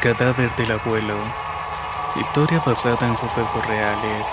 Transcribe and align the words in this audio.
Cadáver 0.00 0.50
del 0.56 0.72
abuelo. 0.72 1.14
Historia 2.18 2.62
basada 2.64 3.06
en 3.06 3.16
sucesos 3.18 3.66
reales. 3.66 4.26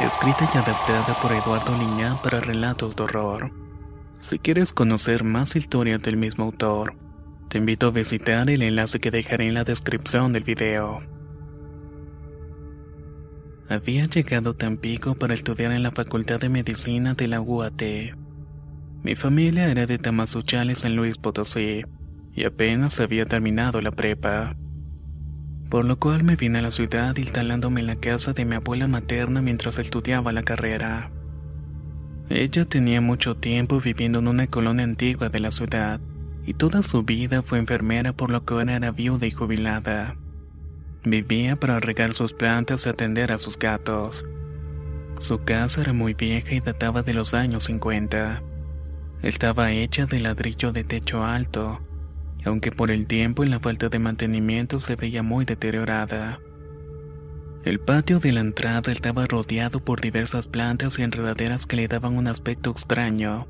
Escrita 0.00 0.50
y 0.52 0.58
adaptada 0.58 1.16
por 1.22 1.32
Eduardo 1.32 1.76
Liñán 1.76 2.20
para 2.20 2.40
relatos 2.40 2.96
de 2.96 3.04
horror. 3.04 3.52
Si 4.20 4.40
quieres 4.40 4.72
conocer 4.72 5.22
más 5.22 5.54
historias 5.54 6.02
del 6.02 6.16
mismo 6.16 6.44
autor, 6.44 6.94
te 7.48 7.58
invito 7.58 7.86
a 7.86 7.90
visitar 7.90 8.50
el 8.50 8.62
enlace 8.62 8.98
que 8.98 9.12
dejaré 9.12 9.46
en 9.46 9.54
la 9.54 9.62
descripción 9.62 10.32
del 10.32 10.42
video. 10.42 11.00
Había 13.68 14.06
llegado 14.06 14.50
a 14.50 14.56
Tampico 14.56 15.14
para 15.14 15.34
estudiar 15.34 15.70
en 15.72 15.84
la 15.84 15.92
Facultad 15.92 16.40
de 16.40 16.48
Medicina 16.48 17.14
de 17.14 17.28
la 17.28 17.40
UAT. 17.40 17.82
Mi 19.04 19.14
familia 19.14 19.68
era 19.68 19.86
de 19.86 19.98
Tamazunchales 19.98 20.84
en 20.84 20.96
Luis 20.96 21.18
Potosí 21.18 21.84
y 22.34 22.44
apenas 22.44 22.98
había 22.98 23.26
terminado 23.26 23.80
la 23.80 23.92
prepa. 23.92 24.56
Por 25.68 25.84
lo 25.84 25.98
cual 25.98 26.24
me 26.24 26.36
vine 26.36 26.60
a 26.60 26.62
la 26.62 26.70
ciudad 26.70 27.16
instalándome 27.16 27.80
en 27.80 27.86
la 27.86 27.96
casa 27.96 28.32
de 28.32 28.44
mi 28.44 28.54
abuela 28.54 28.86
materna 28.86 29.42
mientras 29.42 29.78
estudiaba 29.78 30.32
la 30.32 30.42
carrera. 30.42 31.10
Ella 32.30 32.64
tenía 32.64 33.00
mucho 33.00 33.36
tiempo 33.36 33.80
viviendo 33.80 34.18
en 34.18 34.28
una 34.28 34.46
colonia 34.46 34.84
antigua 34.84 35.28
de 35.28 35.40
la 35.40 35.50
ciudad 35.50 36.00
y 36.44 36.54
toda 36.54 36.82
su 36.82 37.02
vida 37.02 37.42
fue 37.42 37.58
enfermera 37.58 38.14
por 38.14 38.30
lo 38.30 38.44
que 38.44 38.54
ahora 38.54 38.76
era 38.76 38.90
viuda 38.90 39.26
y 39.26 39.30
jubilada. 39.30 40.16
Vivía 41.04 41.56
para 41.56 41.80
regar 41.80 42.14
sus 42.14 42.32
plantas 42.32 42.86
y 42.86 42.88
atender 42.88 43.32
a 43.32 43.38
sus 43.38 43.58
gatos. 43.58 44.26
Su 45.20 45.44
casa 45.44 45.82
era 45.82 45.92
muy 45.92 46.14
vieja 46.14 46.54
y 46.54 46.60
databa 46.60 47.02
de 47.02 47.14
los 47.14 47.34
años 47.34 47.64
50. 47.64 48.42
Estaba 49.22 49.72
hecha 49.72 50.06
de 50.06 50.20
ladrillo 50.20 50.72
de 50.72 50.84
techo 50.84 51.24
alto, 51.24 51.80
aunque 52.48 52.72
por 52.72 52.90
el 52.90 53.06
tiempo 53.06 53.44
y 53.44 53.48
la 53.48 53.60
falta 53.60 53.88
de 53.88 53.98
mantenimiento 53.98 54.80
se 54.80 54.96
veía 54.96 55.22
muy 55.22 55.44
deteriorada. 55.44 56.40
El 57.64 57.80
patio 57.80 58.18
de 58.18 58.32
la 58.32 58.40
entrada 58.40 58.90
estaba 58.90 59.26
rodeado 59.26 59.80
por 59.80 60.00
diversas 60.00 60.48
plantas 60.48 60.98
y 60.98 61.02
enredaderas 61.02 61.66
que 61.66 61.76
le 61.76 61.88
daban 61.88 62.16
un 62.16 62.26
aspecto 62.26 62.70
extraño, 62.70 63.46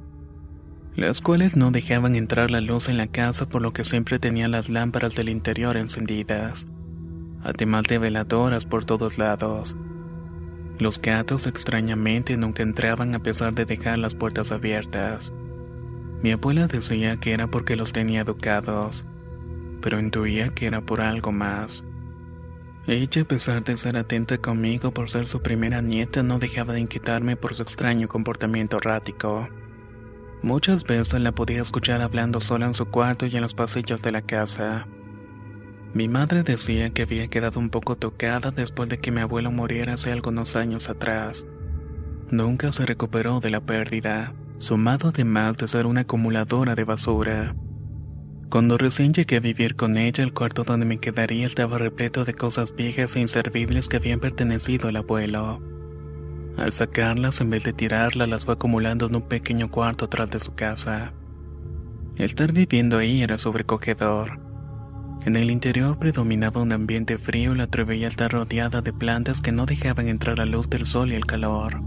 las 0.97 1.21
cuales 1.21 1.57
no 1.57 1.71
dejaban 1.71 2.17
entrar 2.17 2.51
la 2.51 2.61
luz 2.61 2.89
en 2.89 2.97
la 2.97 3.07
casa 3.07 3.49
por 3.49 3.63
lo 3.63 3.73
que 3.73 3.85
siempre 3.85 4.19
tenía 4.19 4.49
las 4.49 4.69
lámparas 4.69 5.15
del 5.15 5.29
interior 5.29 5.77
encendidas, 5.77 6.67
además 7.43 7.85
de 7.85 7.99
veladoras 7.99 8.65
por 8.65 8.85
todos 8.85 9.19
lados. 9.19 9.77
Los 10.79 11.01
gatos 11.01 11.47
extrañamente 11.47 12.37
nunca 12.37 12.63
entraban 12.63 13.15
a 13.15 13.23
pesar 13.23 13.55
de 13.55 13.65
dejar 13.65 13.99
las 13.99 14.15
puertas 14.15 14.53
abiertas. 14.53 15.33
Mi 16.23 16.33
abuela 16.33 16.67
decía 16.67 17.19
que 17.19 17.33
era 17.33 17.47
porque 17.47 17.77
los 17.77 17.93
tenía 17.93 18.23
educados, 18.23 19.07
pero 19.81 20.01
intuía 20.01 20.49
que 20.51 20.67
era 20.67 20.81
por 20.81 21.01
algo 21.01 21.31
más. 21.31 21.85
Ella, 22.89 23.23
a 23.23 23.25
pesar 23.25 23.63
de 23.63 23.77
ser 23.77 23.97
atenta 23.97 24.39
conmigo 24.39 24.93
por 24.93 25.11
ser 25.11 25.27
su 25.29 25.43
primera 25.43 25.81
nieta, 25.81 26.23
no 26.23 26.39
dejaba 26.39 26.73
de 26.73 26.81
inquietarme 26.81 27.37
por 27.37 27.55
su 27.55 27.63
extraño 27.63 28.09
comportamiento 28.09 28.79
errático. 28.79 29.49
Muchas 30.43 30.85
veces 30.85 31.21
la 31.21 31.33
podía 31.33 31.63
escuchar 31.63 32.01
hablando 32.01 32.41
sola 32.41 32.67
en 32.67 32.75
su 32.75 32.87
cuarto 32.87 33.27
y 33.27 33.37
en 33.37 33.43
los 33.43 33.55
pasillos 33.55 34.03
de 34.03 34.13
la 34.13 34.23
casa. 34.23 34.87
Mi 35.95 36.09
madre 36.09 36.43
decía 36.43 36.91
que 36.91 37.03
había 37.03 37.29
quedado 37.29 37.61
un 37.61 37.71
poco 37.71 37.97
tocada 37.97 38.51
después 38.51 38.89
de 38.89 38.99
que 38.99 39.11
mi 39.11 39.21
abuelo 39.21 39.53
muriera 39.53 39.95
hace 39.95 40.11
algunos 40.11 40.57
años 40.57 40.89
atrás. 40.89 41.47
Nunca 42.31 42.73
se 42.73 42.87
recuperó 42.87 43.41
de 43.41 43.51
la 43.51 43.61
pérdida 43.61 44.33
sumado 44.59 45.09
además 45.09 45.57
de 45.57 45.69
ser 45.69 45.87
una 45.87 46.03
acumuladora 46.03 46.75
de 46.75 46.85
basura. 46.85 47.55
Cuando 48.51 48.79
recién 48.79 49.13
llegué 49.13 49.37
a 49.37 49.41
vivir 49.41 49.77
con 49.77 49.99
ella, 49.99 50.25
el 50.25 50.33
cuarto 50.33 50.65
donde 50.65 50.87
me 50.87 50.99
quedaría 50.99 51.47
estaba 51.47 51.79
repleto 51.79 52.25
de 52.25 52.35
cosas 52.35 52.75
viejas 52.75 53.15
e 53.15 53.21
inservibles 53.21 53.89
que 53.89 53.99
habían 53.99 54.21
pertenecido 54.21 54.89
al 54.89 54.97
abuelo. 54.97 55.61
Al 56.57 56.73
sacarlas, 56.73 57.41
en 57.41 57.51
vez 57.51 57.63
de 57.65 57.73
tirarlas, 57.73 58.29
las 58.29 58.45
fue 58.47 58.55
acumulando 58.55 59.07
en 59.07 59.17
un 59.17 59.23
pequeño 59.23 59.71
cuarto 59.71 60.07
atrás 60.07 60.31
de 60.31 60.41
su 60.41 60.55
casa. 60.55 61.13
Estar 62.17 62.53
viviendo 62.53 62.99
ahí 62.99 63.23
era 63.23 63.39
sobrecogedor. 63.39 64.41
En 65.25 65.37
el 65.37 65.51
interior 65.51 65.99
predominaba 65.99 66.63
un 66.63 66.73
ambiente 66.73 67.19
frío 67.19 67.55
y 67.55 67.59
la 67.59 67.65
atreveía 67.65 68.07
a 68.07 68.11
estar 68.11 68.33
rodeada 68.33 68.81
de 68.81 68.93
plantas 68.93 69.43
que 69.43 69.53
no 69.53 69.67
dejaban 69.67 70.09
entrar 70.09 70.39
la 70.39 70.47
luz 70.47 70.71
del 70.71 70.87
sol 70.87 71.13
y 71.13 71.17
el 71.17 71.27
calor. 71.27 71.81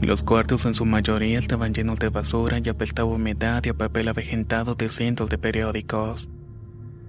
Los 0.00 0.22
cuartos 0.22 0.66
en 0.66 0.74
su 0.74 0.84
mayoría 0.84 1.38
estaban 1.38 1.72
llenos 1.72 1.98
de 1.98 2.10
basura 2.10 2.60
y 2.62 2.68
apestaba 2.68 3.08
humedad 3.08 3.64
y 3.64 3.70
a 3.70 3.74
papel 3.74 4.08
avejentado 4.08 4.74
de 4.74 4.90
cientos 4.90 5.30
de 5.30 5.38
periódicos, 5.38 6.28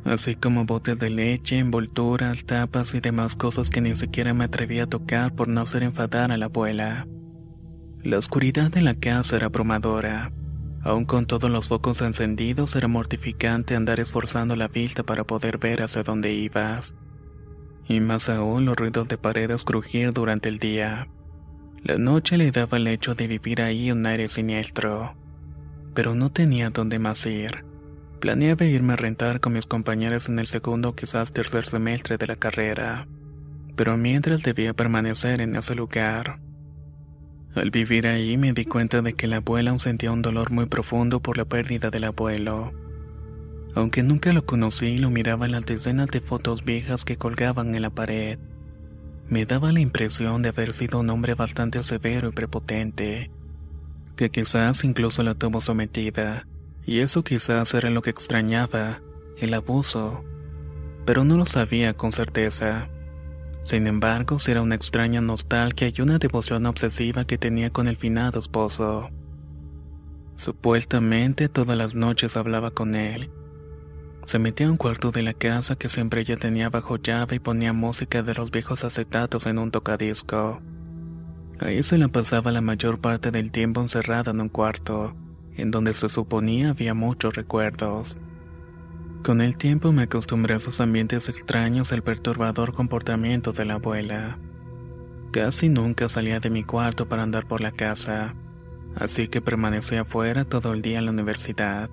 así 0.06 0.36
como 0.36 0.66
botes 0.66 0.98
de 0.98 1.09
leche, 1.09 1.59
envolturas, 1.59 2.46
tapas 2.46 2.94
y 2.94 3.02
demás 3.02 3.36
cosas 3.36 3.70
que 3.70 3.81
ni 3.81 3.96
siquiera 3.96 4.34
me 4.34 4.46
atrevía 4.46 4.84
a 4.84 4.88
tocar 4.88 5.36
por 5.36 5.50
no 5.50 5.62
hacer 5.62 5.84
enfadar 5.84 6.31
a 6.31 6.38
la 6.38 6.46
abuela. 6.46 7.08
La 8.03 8.18
oscuridad 8.18 8.72
de 8.72 8.81
la 8.81 8.96
casa 8.96 9.36
era 9.36 9.48
abrumadora. 9.48 10.31
Aún 10.81 11.04
con 11.04 11.25
todos 11.25 11.52
los 11.52 11.68
focos 11.68 12.02
encendidos 12.02 12.75
era 12.78 12.88
mortificante 12.88 13.75
andar 13.75 14.00
esforzando 14.00 14.56
la 14.56 14.69
vista 14.69 15.04
para 15.04 15.25
poder 15.25 15.58
ver 15.58 15.81
hacia 15.81 16.04
dónde 16.04 16.34
ibas. 16.34 16.96
Y 17.90 18.00
más 18.00 18.30
aún 18.30 18.64
los 18.64 18.78
ruidos 18.78 19.09
de 19.09 19.18
paredes 19.18 19.66
crujir 19.66 20.14
durante 20.14 20.48
el 20.48 20.59
día. 20.59 21.09
La 21.84 21.98
noche 21.98 22.38
le 22.38 22.52
daba 22.52 22.78
el 22.78 22.88
hecho 22.88 23.16
de 23.16 23.28
vivir 23.28 23.62
ahí 23.62 23.92
un 23.92 24.06
aire 24.06 24.30
siniestro. 24.30 25.14
Pero 25.94 26.16
no 26.16 26.32
tenía 26.32 26.70
dónde 26.70 27.00
más 27.00 27.26
ir. 27.26 27.64
Planeaba 28.20 28.66
irme 28.66 28.94
a 28.94 28.98
rentar 28.98 29.40
con 29.40 29.54
mis 29.54 29.68
compañeros 29.68 30.28
en 30.28 30.40
el 30.40 30.48
segundo 30.48 30.96
quizás 30.96 31.32
tercer 31.32 31.66
semestre 31.66 32.18
de 32.18 32.28
la 32.28 32.36
carrera. 32.36 33.08
Pero 33.76 33.96
mientras 33.96 34.42
debía 34.44 34.74
permanecer 34.74 35.40
en 35.40 35.56
ese 35.56 35.76
lugar. 35.76 36.40
Al 37.54 37.72
vivir 37.72 38.08
ahí 38.08 38.38
me 38.38 38.54
di 38.54 38.66
cuenta 38.66 39.02
de 39.02 39.14
que 39.14 39.28
la 39.28 39.38
abuela 39.38 39.78
sentía 39.80 40.12
un 40.12 40.22
dolor 40.22 40.52
muy 40.52 40.66
profundo 40.66 41.22
por 41.22 41.38
la 41.38 41.46
pérdida 41.46 41.90
del 41.90 42.06
abuelo. 42.06 42.74
Aunque 43.76 44.02
nunca 44.02 44.34
lo 44.34 44.46
conocí, 44.46 44.98
lo 44.98 45.12
miraba 45.12 45.46
en 45.46 45.52
las 45.52 45.66
decenas 45.66 46.08
de 46.08 46.22
fotos 46.22 46.66
viejas 46.66 47.06
que 47.06 47.18
colgaban 47.18 47.76
en 47.76 47.84
la 47.84 47.92
pared. 47.92 48.40
Me 49.30 49.46
daba 49.46 49.74
la 49.74 49.82
impresión 49.82 50.42
de 50.42 50.50
haber 50.50 50.74
sido 50.74 51.00
un 51.00 51.10
hombre 51.10 51.34
bastante 51.34 51.84
severo 51.84 52.30
y 52.30 52.31
prepotente, 52.31 53.30
que 54.16 54.30
quizás 54.31 54.86
incluso 54.86 55.22
la 55.22 55.36
tuvo 55.36 55.60
sometida, 55.60 56.48
y 56.86 57.00
eso 57.00 57.24
quizás 57.24 57.74
era 57.74 57.90
lo 57.90 58.01
que 58.01 58.10
extrañaba, 58.10 59.01
el 59.38 59.54
abuso, 59.54 60.24
pero 61.06 61.25
no 61.25 61.36
lo 61.36 61.46
sabía 61.46 61.94
con 61.94 62.13
certeza. 62.13 62.88
Sin 63.63 63.86
embargo, 63.88 64.38
era 64.48 64.62
una 64.62 64.75
extraña 64.75 65.19
nostalgia 65.19 65.92
y 65.94 66.01
una 66.01 66.19
devoción 66.19 66.66
obsesiva 66.66 67.25
que 67.25 67.38
tenía 67.38 67.69
con 67.69 67.90
el 67.90 67.98
finado 67.98 68.40
esposo. 68.40 69.10
Supuestamente 70.38 71.50
todas 71.50 71.78
las 71.78 71.96
noches 71.96 72.38
hablaba 72.38 72.72
con 72.72 72.96
él, 72.96 73.30
se 74.27 74.39
metía 74.39 74.68
a 74.68 74.71
un 74.71 74.77
cuarto 74.77 75.12
de 75.12 75.24
la 75.24 75.33
casa 75.33 75.77
que 75.77 75.88
siempre 75.88 76.19
ella 76.19 76.35
tenía 76.35 76.69
bajo 76.69 76.97
llave 76.97 77.38
y 77.38 77.39
ponía 77.39 77.71
música 77.71 78.24
de 78.24 78.33
los 78.33 78.51
viejos 78.51 78.83
acetatos 78.83 79.45
en 79.45 79.57
un 79.57 79.71
tocadisco. 79.71 80.62
Ahí 81.62 81.81
se 81.81 81.97
la 81.97 82.09
pasaba 82.09 82.51
la 82.51 82.59
mayor 82.59 83.00
parte 83.00 83.31
del 83.31 83.51
tiempo 83.51 83.79
encerrada 83.79 84.31
en 84.31 84.41
un 84.41 84.50
cuarto, 84.50 85.15
en 85.56 85.71
donde 85.71 85.94
se 85.94 86.09
suponía 86.09 86.71
había 86.71 86.94
muchos 86.94 87.35
recuerdos. 87.35 88.19
Con 89.24 89.39
el 89.39 89.56
tiempo 89.56 89.94
me 89.94 90.03
acostumbré 90.03 90.56
a 90.56 90.59
sus 90.59 90.81
ambientes 90.81 91.29
extraños 91.29 91.94
al 91.94 92.03
perturbador 92.03 92.74
comportamiento 92.74 93.53
de 93.53 93.63
la 93.63 93.75
abuela. 93.75 94.38
Casi 95.31 95.69
nunca 95.69 96.09
salía 96.09 96.41
de 96.41 96.50
mi 96.50 96.65
cuarto 96.65 97.07
para 97.07 97.24
andar 97.24 97.47
por 97.47 97.62
la 97.62 97.71
casa, 97.71 98.35
así 98.94 99.29
que 99.29 99.39
permanecía 99.39 100.01
afuera 100.01 100.44
todo 100.44 100.74
el 100.74 100.81
día 100.81 101.00
en 101.00 101.06
la 101.06 101.12
universidad. 101.12 101.89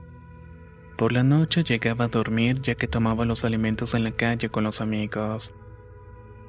Por 0.97 1.13
la 1.13 1.25
noche 1.25 1.65
llegaba 1.65 2.05
a 2.05 2.09
dormir 2.09 2.61
ya 2.61 2.77
que 2.77 2.87
tomaba 2.87 3.25
los 3.25 3.45
alimentos 3.45 3.95
en 3.95 4.05
la 4.05 4.13
calle 4.13 4.49
con 4.49 4.63
los 4.63 4.81
amigos. 4.81 5.53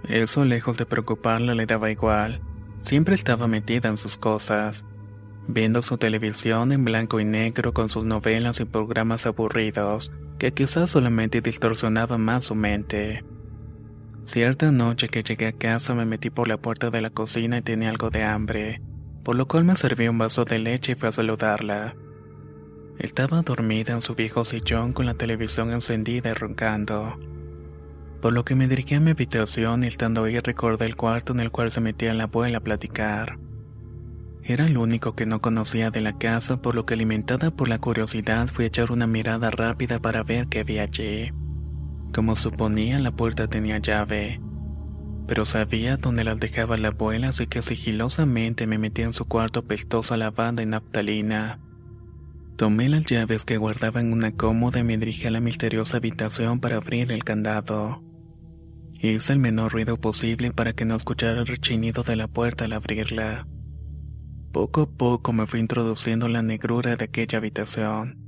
Eso 0.07 0.45
lejos 0.45 0.77
de 0.77 0.86
preocuparla 0.86 1.56
le 1.56 1.65
daba 1.65 1.89
igual, 1.89 2.42
siempre 2.81 3.15
estaba 3.15 3.47
metida 3.47 3.89
en 3.89 3.97
sus 3.97 4.18
cosas, 4.18 4.86
viendo 5.47 5.81
su 5.81 5.97
televisión 5.97 6.71
en 6.71 6.86
blanco 6.86 7.19
y 7.19 7.25
negro 7.25 7.74
con 7.74 7.89
sus 7.89 8.06
novelas 8.06 8.59
y 8.59 8.65
programas 8.65 9.25
aburridos 9.25 10.12
que 10.38 10.53
quizás 10.53 10.92
solamente 10.92 11.42
distorsionaban 11.42 12.21
más 12.21 12.45
su 12.45 12.56
mente. 12.56 13.24
Cierta 14.25 14.71
noche 14.71 15.07
que 15.07 15.24
llegué 15.24 15.47
a 15.47 15.53
casa 15.53 15.95
me 15.95 16.06
metí 16.06 16.30
por 16.30 16.47
la 16.47 16.57
puerta 16.57 16.92
de 16.92 17.01
la 17.01 17.09
cocina 17.09 17.57
y 17.57 17.62
tenía 17.62 17.89
algo 17.89 18.12
de 18.12 18.24
hambre, 18.24 18.81
por 19.24 19.36
lo 19.36 19.47
cual 19.47 19.63
me 19.63 19.75
serví 19.75 20.07
un 20.07 20.19
vaso 20.19 20.45
de 20.45 20.59
leche 20.59 20.92
y 20.92 20.95
fui 20.95 21.09
a 21.09 21.12
saludarla. 21.12 21.95
Estaba 23.00 23.42
dormida 23.42 23.94
en 23.94 24.01
su 24.01 24.15
viejo 24.15 24.45
sillón 24.45 24.94
con 24.94 25.06
la 25.06 25.13
televisión 25.13 25.71
encendida 25.71 26.30
y 26.30 26.33
roncando. 26.33 27.18
Por 28.21 28.33
lo 28.33 28.45
que 28.45 28.56
me 28.56 28.68
dirigí 28.68 28.95
a 28.95 29.00
mi 29.00 29.12
habitación 29.12 29.83
y 29.83 29.88
estando 29.88 30.24
ahí 30.24 30.39
recordé 30.39 30.86
el 30.86 30.95
cuarto 30.95 31.33
en 31.33 31.42
el 31.42 31.51
cual 31.51 31.71
se 31.71 31.81
metía 31.81 32.13
la 32.13 32.24
abuela 32.24 32.59
a 32.59 32.62
platicar. 32.62 33.38
Era 34.44 34.65
el 34.65 34.77
único 34.77 35.15
que 35.15 35.25
no 35.25 35.42
conocía 35.42 35.92
de 35.92 36.01
la 36.01 36.18
casa, 36.18 36.62
por 36.62 36.75
lo 36.75 36.86
que 36.86 36.94
alimentada 36.94 37.51
por 37.51 37.68
la 37.68 37.80
curiosidad 37.80 38.47
fui 38.47 38.65
a 38.65 38.68
echar 38.68 38.92
una 38.92 39.07
mirada 39.07 39.51
rápida 39.51 40.00
para 40.00 40.24
ver 40.24 40.47
qué 40.47 40.59
había 40.59 40.83
allí. 40.83 41.31
Como 42.13 42.36
suponía, 42.36 43.00
la 43.00 43.12
puerta 43.12 43.47
tenía 43.47 43.80
llave, 43.80 44.39
pero 45.27 45.45
sabía 45.45 45.97
dónde 45.97 46.24
la 46.24 46.36
dejaba 46.36 46.77
la 46.77 46.89
abuela, 46.89 47.30
así 47.30 47.47
que 47.47 47.62
sigilosamente 47.62 48.68
me 48.68 48.77
metí 48.77 49.01
en 49.01 49.13
su 49.13 49.25
cuarto 49.25 49.65
pestosa 49.65 50.15
lavanda 50.15 50.62
y 50.62 50.68
naftalina. 50.68 51.59
Tomé 52.57 52.88
las 52.88 53.06
llaves 53.06 53.44
que 53.44 53.57
guardaba 53.57 54.00
en 54.00 54.13
una 54.13 54.31
cómoda 54.31 54.80
y 54.80 54.84
me 54.86 54.98
dirigí 54.98 55.28
a 55.28 55.31
la 55.31 55.42
misteriosa 55.42 55.98
habitación 55.98 56.62
para 56.62 56.78
abrir 56.78 57.12
el 57.12 57.25
candado. 57.25 58.02
Hice 58.94 59.34
el 59.34 59.40
menor 59.40 59.74
ruido 59.74 59.98
posible 59.98 60.52
para 60.54 60.72
que 60.72 60.86
no 60.86 60.96
escuchara 60.96 61.42
el 61.42 61.48
rechinido 61.48 62.04
de 62.04 62.16
la 62.16 62.30
puerta 62.30 62.63
al 62.63 62.72
abrirla. 62.72 63.46
Poco 64.54 64.84
a 64.84 64.90
poco 64.90 65.34
me 65.34 65.48
fui 65.48 65.60
introduciendo 65.60 66.28
en 66.28 66.34
la 66.34 66.42
negrura 66.42 66.96
de 66.96 67.04
aquella 67.04 67.40
habitación, 67.40 68.19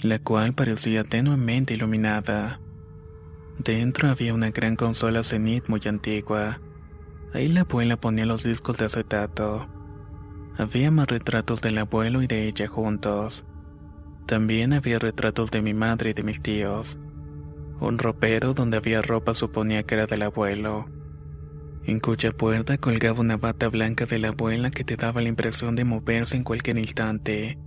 la 0.00 0.20
cual 0.20 0.54
parecía 0.54 1.02
tenuemente 1.02 1.74
iluminada. 1.74 2.60
Dentro 3.58 4.08
había 4.08 4.32
una 4.32 4.52
gran 4.52 4.76
consola 4.76 5.24
Zenith 5.24 5.66
muy 5.66 5.80
antigua. 5.86 6.60
Ahí 7.34 7.48
la 7.48 7.62
abuela 7.62 7.96
ponía 7.96 8.26
los 8.26 8.44
discos 8.44 8.78
de 8.78 8.84
acetato. 8.84 9.66
Había 10.56 10.92
más 10.92 11.08
retratos 11.08 11.62
del 11.62 11.78
abuelo 11.78 12.22
y 12.22 12.28
de 12.28 12.46
ella 12.46 12.68
juntos. 12.68 13.44
También 14.26 14.72
había 14.72 14.98
retratos 14.98 15.52
de 15.52 15.62
mi 15.62 15.72
madre 15.72 16.10
y 16.10 16.12
de 16.12 16.24
mis 16.24 16.42
tíos. 16.42 16.98
Un 17.78 17.98
ropero 17.98 18.54
donde 18.54 18.76
había 18.76 19.00
ropa 19.00 19.34
suponía 19.34 19.84
que 19.84 19.94
era 19.94 20.06
del 20.06 20.22
abuelo, 20.22 20.86
en 21.84 22.00
cuya 22.00 22.32
puerta 22.32 22.76
colgaba 22.78 23.20
una 23.20 23.36
bata 23.36 23.68
blanca 23.68 24.04
de 24.06 24.18
la 24.18 24.28
abuela 24.28 24.70
que 24.70 24.82
te 24.82 24.96
daba 24.96 25.22
la 25.22 25.28
impresión 25.28 25.76
de 25.76 25.84
moverse 25.84 26.36
en 26.36 26.42
cualquier 26.42 26.78
instante. 26.78 27.58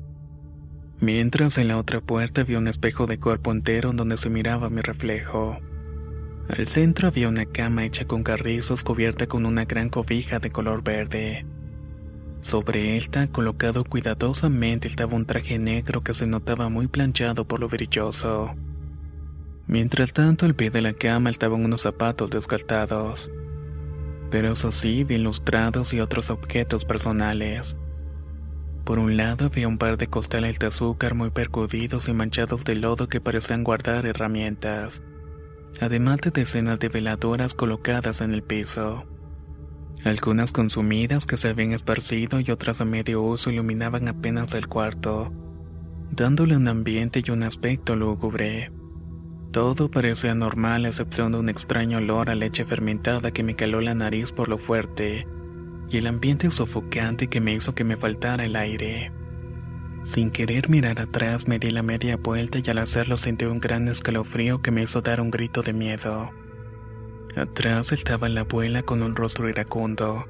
Mientras 0.99 1.57
en 1.57 1.69
la 1.69 1.77
otra 1.77 2.01
puerta 2.01 2.41
había 2.41 2.57
un 2.57 2.67
espejo 2.67 3.07
de 3.07 3.19
cuerpo 3.19 3.53
entero 3.53 3.93
donde 3.93 4.17
se 4.17 4.29
miraba 4.29 4.69
mi 4.69 4.81
reflejo. 4.81 5.57
Al 6.49 6.67
centro 6.67 7.07
había 7.07 7.29
una 7.29 7.45
cama 7.45 7.85
hecha 7.85 8.05
con 8.05 8.23
carrizos 8.23 8.83
cubierta 8.83 9.27
con 9.27 9.45
una 9.45 9.63
gran 9.63 9.87
cobija 9.87 10.39
de 10.39 10.49
color 10.49 10.83
verde. 10.83 11.45
Sobre 12.41 12.97
esta, 12.97 13.27
colocado 13.27 13.83
cuidadosamente, 13.83 14.87
estaba 14.87 15.15
un 15.15 15.25
traje 15.25 15.59
negro 15.59 16.01
que 16.01 16.13
se 16.13 16.25
notaba 16.25 16.69
muy 16.69 16.87
planchado 16.87 17.45
por 17.45 17.59
lo 17.59 17.67
brilloso. 17.67 18.55
Mientras 19.67 20.13
tanto, 20.13 20.45
al 20.45 20.55
pie 20.55 20.71
de 20.71 20.81
la 20.81 20.93
cama 20.93 21.29
estaban 21.29 21.63
unos 21.63 21.81
zapatos 21.81 22.29
descartados, 22.31 23.31
pero 24.31 24.53
eso 24.53 24.71
sí, 24.71 25.03
bien 25.03 25.23
lustrados 25.23 25.93
y 25.93 25.99
otros 25.99 26.29
objetos 26.29 26.85
personales. 26.85 27.77
Por 28.83 28.97
un 28.97 29.17
lado 29.17 29.45
había 29.45 29.67
un 29.67 29.77
par 29.77 29.97
de 29.97 30.07
costales 30.07 30.57
de 30.57 30.67
azúcar 30.67 31.13
muy 31.13 31.29
percudidos 31.29 32.07
y 32.07 32.13
manchados 32.13 32.63
de 32.63 32.75
lodo 32.75 33.07
que 33.07 33.21
parecían 33.21 33.63
guardar 33.63 34.05
herramientas, 34.05 35.03
además 35.79 36.21
de 36.21 36.31
decenas 36.31 36.79
de 36.79 36.89
veladoras 36.89 37.53
colocadas 37.53 38.21
en 38.21 38.33
el 38.33 38.41
piso. 38.41 39.05
Algunas 40.05 40.53
consumidas 40.53 41.25
que 41.25 41.35
se 41.35 41.49
habían 41.49 41.73
esparcido 41.73 42.39
y 42.39 42.51
otras 42.51 42.79
a 42.79 42.85
medio 42.85 43.21
uso 43.21 43.49
iluminaban 43.49 44.07
apenas 44.07 44.53
el 44.53 44.67
cuarto, 44.67 45.33
dándole 46.11 46.55
un 46.55 46.69
ambiente 46.69 47.21
y 47.25 47.31
un 47.31 47.43
aspecto 47.43 47.97
lúgubre. 47.97 48.71
Todo 49.51 49.91
parecía 49.91 50.35
normal 50.35 50.85
excepción 50.85 51.33
de 51.33 51.39
un 51.39 51.49
extraño 51.49 51.97
olor 51.97 52.29
a 52.29 52.35
leche 52.35 52.63
fermentada 52.63 53.31
que 53.31 53.43
me 53.43 53.55
caló 53.55 53.81
la 53.81 53.93
nariz 53.93 54.31
por 54.31 54.47
lo 54.47 54.57
fuerte, 54.57 55.27
y 55.89 55.97
el 55.97 56.07
ambiente 56.07 56.49
sofocante 56.49 57.27
que 57.27 57.41
me 57.41 57.53
hizo 57.53 57.75
que 57.75 57.83
me 57.83 57.97
faltara 57.97 58.45
el 58.45 58.55
aire. 58.55 59.11
Sin 60.03 60.31
querer 60.31 60.69
mirar 60.69 61.01
atrás 61.01 61.47
me 61.47 61.59
di 61.59 61.71
la 61.71 61.83
media 61.83 62.15
vuelta 62.15 62.59
y 62.63 62.69
al 62.69 62.77
hacerlo 62.77 63.17
sentí 63.17 63.45
un 63.45 63.59
gran 63.59 63.89
escalofrío 63.89 64.61
que 64.61 64.71
me 64.71 64.83
hizo 64.83 65.01
dar 65.01 65.19
un 65.19 65.29
grito 65.29 65.61
de 65.61 65.73
miedo. 65.73 66.31
Atrás 67.39 67.93
estaba 67.93 68.27
la 68.27 68.41
abuela 68.41 68.83
con 68.83 69.01
un 69.01 69.15
rostro 69.15 69.47
iracundo, 69.47 70.27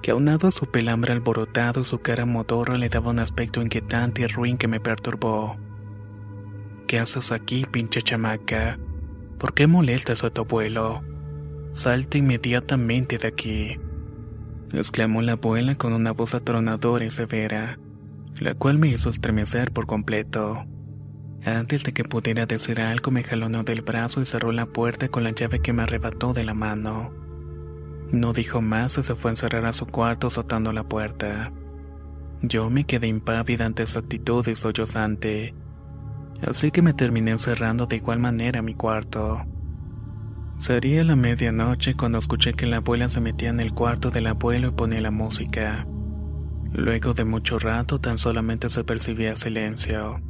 que 0.00 0.12
aunado 0.12 0.46
a 0.46 0.52
su 0.52 0.66
pelambre 0.66 1.12
alborotado 1.12 1.80
y 1.80 1.84
su 1.84 1.98
cara 1.98 2.24
modorra 2.24 2.78
le 2.78 2.88
daba 2.88 3.10
un 3.10 3.18
aspecto 3.18 3.60
inquietante 3.60 4.22
y 4.22 4.26
ruin 4.28 4.56
que 4.56 4.68
me 4.68 4.78
perturbó. 4.78 5.56
¿Qué 6.86 7.00
haces 7.00 7.32
aquí, 7.32 7.66
pinche 7.68 8.00
chamaca? 8.00 8.78
¿Por 9.38 9.54
qué 9.54 9.66
molestas 9.66 10.22
a 10.22 10.30
tu 10.30 10.42
abuelo? 10.42 11.02
Salte 11.72 12.18
inmediatamente 12.18 13.18
de 13.18 13.26
aquí, 13.26 13.80
exclamó 14.72 15.20
la 15.20 15.32
abuela 15.32 15.74
con 15.74 15.92
una 15.92 16.12
voz 16.12 16.32
atronadora 16.32 17.04
y 17.04 17.10
severa, 17.10 17.80
la 18.38 18.54
cual 18.54 18.78
me 18.78 18.86
hizo 18.86 19.10
estremecer 19.10 19.72
por 19.72 19.86
completo. 19.86 20.64
Antes 21.44 21.82
de 21.82 21.92
que 21.92 22.04
pudiera 22.04 22.46
decir 22.46 22.80
algo, 22.80 23.10
me 23.10 23.24
jalonó 23.24 23.64
del 23.64 23.82
brazo 23.82 24.22
y 24.22 24.26
cerró 24.26 24.52
la 24.52 24.66
puerta 24.66 25.08
con 25.08 25.24
la 25.24 25.30
llave 25.30 25.60
que 25.60 25.72
me 25.72 25.82
arrebató 25.82 26.32
de 26.32 26.44
la 26.44 26.54
mano. 26.54 27.12
No 28.12 28.32
dijo 28.32 28.60
más 28.60 28.96
y 28.98 29.02
se 29.02 29.16
fue 29.16 29.30
a 29.30 29.32
encerrar 29.32 29.64
a 29.64 29.72
su 29.72 29.86
cuarto 29.86 30.28
azotando 30.28 30.72
la 30.72 30.84
puerta. 30.84 31.52
Yo 32.42 32.70
me 32.70 32.84
quedé 32.84 33.08
impávida 33.08 33.64
ante 33.64 33.86
su 33.86 33.98
actitud 33.98 34.46
y 34.46 34.54
sollozante, 34.54 35.54
así 36.46 36.70
que 36.70 36.82
me 36.82 36.92
terminé 36.92 37.32
encerrando 37.32 37.86
de 37.86 37.96
igual 37.96 38.20
manera 38.20 38.62
mi 38.62 38.74
cuarto. 38.74 39.44
Sería 40.58 41.02
la 41.02 41.16
medianoche 41.16 41.96
cuando 41.96 42.18
escuché 42.18 42.52
que 42.52 42.66
la 42.66 42.76
abuela 42.76 43.08
se 43.08 43.20
metía 43.20 43.48
en 43.48 43.58
el 43.58 43.72
cuarto 43.72 44.10
del 44.10 44.28
abuelo 44.28 44.68
y 44.68 44.72
ponía 44.72 45.00
la 45.00 45.10
música. 45.10 45.86
Luego 46.72 47.14
de 47.14 47.24
mucho 47.24 47.58
rato 47.58 47.98
tan 47.98 48.18
solamente 48.18 48.70
se 48.70 48.84
percibía 48.84 49.34
silencio. 49.34 50.20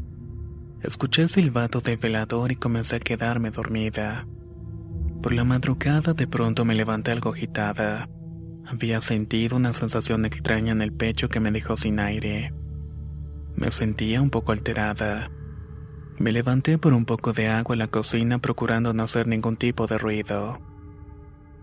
Escuché 0.82 1.22
el 1.22 1.28
silbato 1.28 1.80
del 1.80 1.96
velador 1.96 2.50
y 2.50 2.56
comencé 2.56 2.96
a 2.96 3.00
quedarme 3.00 3.52
dormida. 3.52 4.26
Por 5.22 5.32
la 5.32 5.44
madrugada 5.44 6.12
de 6.12 6.26
pronto 6.26 6.64
me 6.64 6.74
levanté 6.74 7.12
algo 7.12 7.30
agitada. 7.30 8.08
Había 8.66 9.00
sentido 9.00 9.56
una 9.56 9.74
sensación 9.74 10.24
extraña 10.24 10.72
en 10.72 10.82
el 10.82 10.92
pecho 10.92 11.28
que 11.28 11.38
me 11.38 11.52
dejó 11.52 11.76
sin 11.76 12.00
aire. 12.00 12.52
Me 13.54 13.70
sentía 13.70 14.20
un 14.20 14.30
poco 14.30 14.50
alterada. 14.50 15.30
Me 16.18 16.32
levanté 16.32 16.78
por 16.78 16.94
un 16.94 17.04
poco 17.04 17.32
de 17.32 17.46
agua 17.46 17.76
en 17.76 17.78
la 17.78 17.86
cocina 17.86 18.38
procurando 18.38 18.92
no 18.92 19.04
hacer 19.04 19.28
ningún 19.28 19.56
tipo 19.56 19.86
de 19.86 19.98
ruido. 19.98 20.60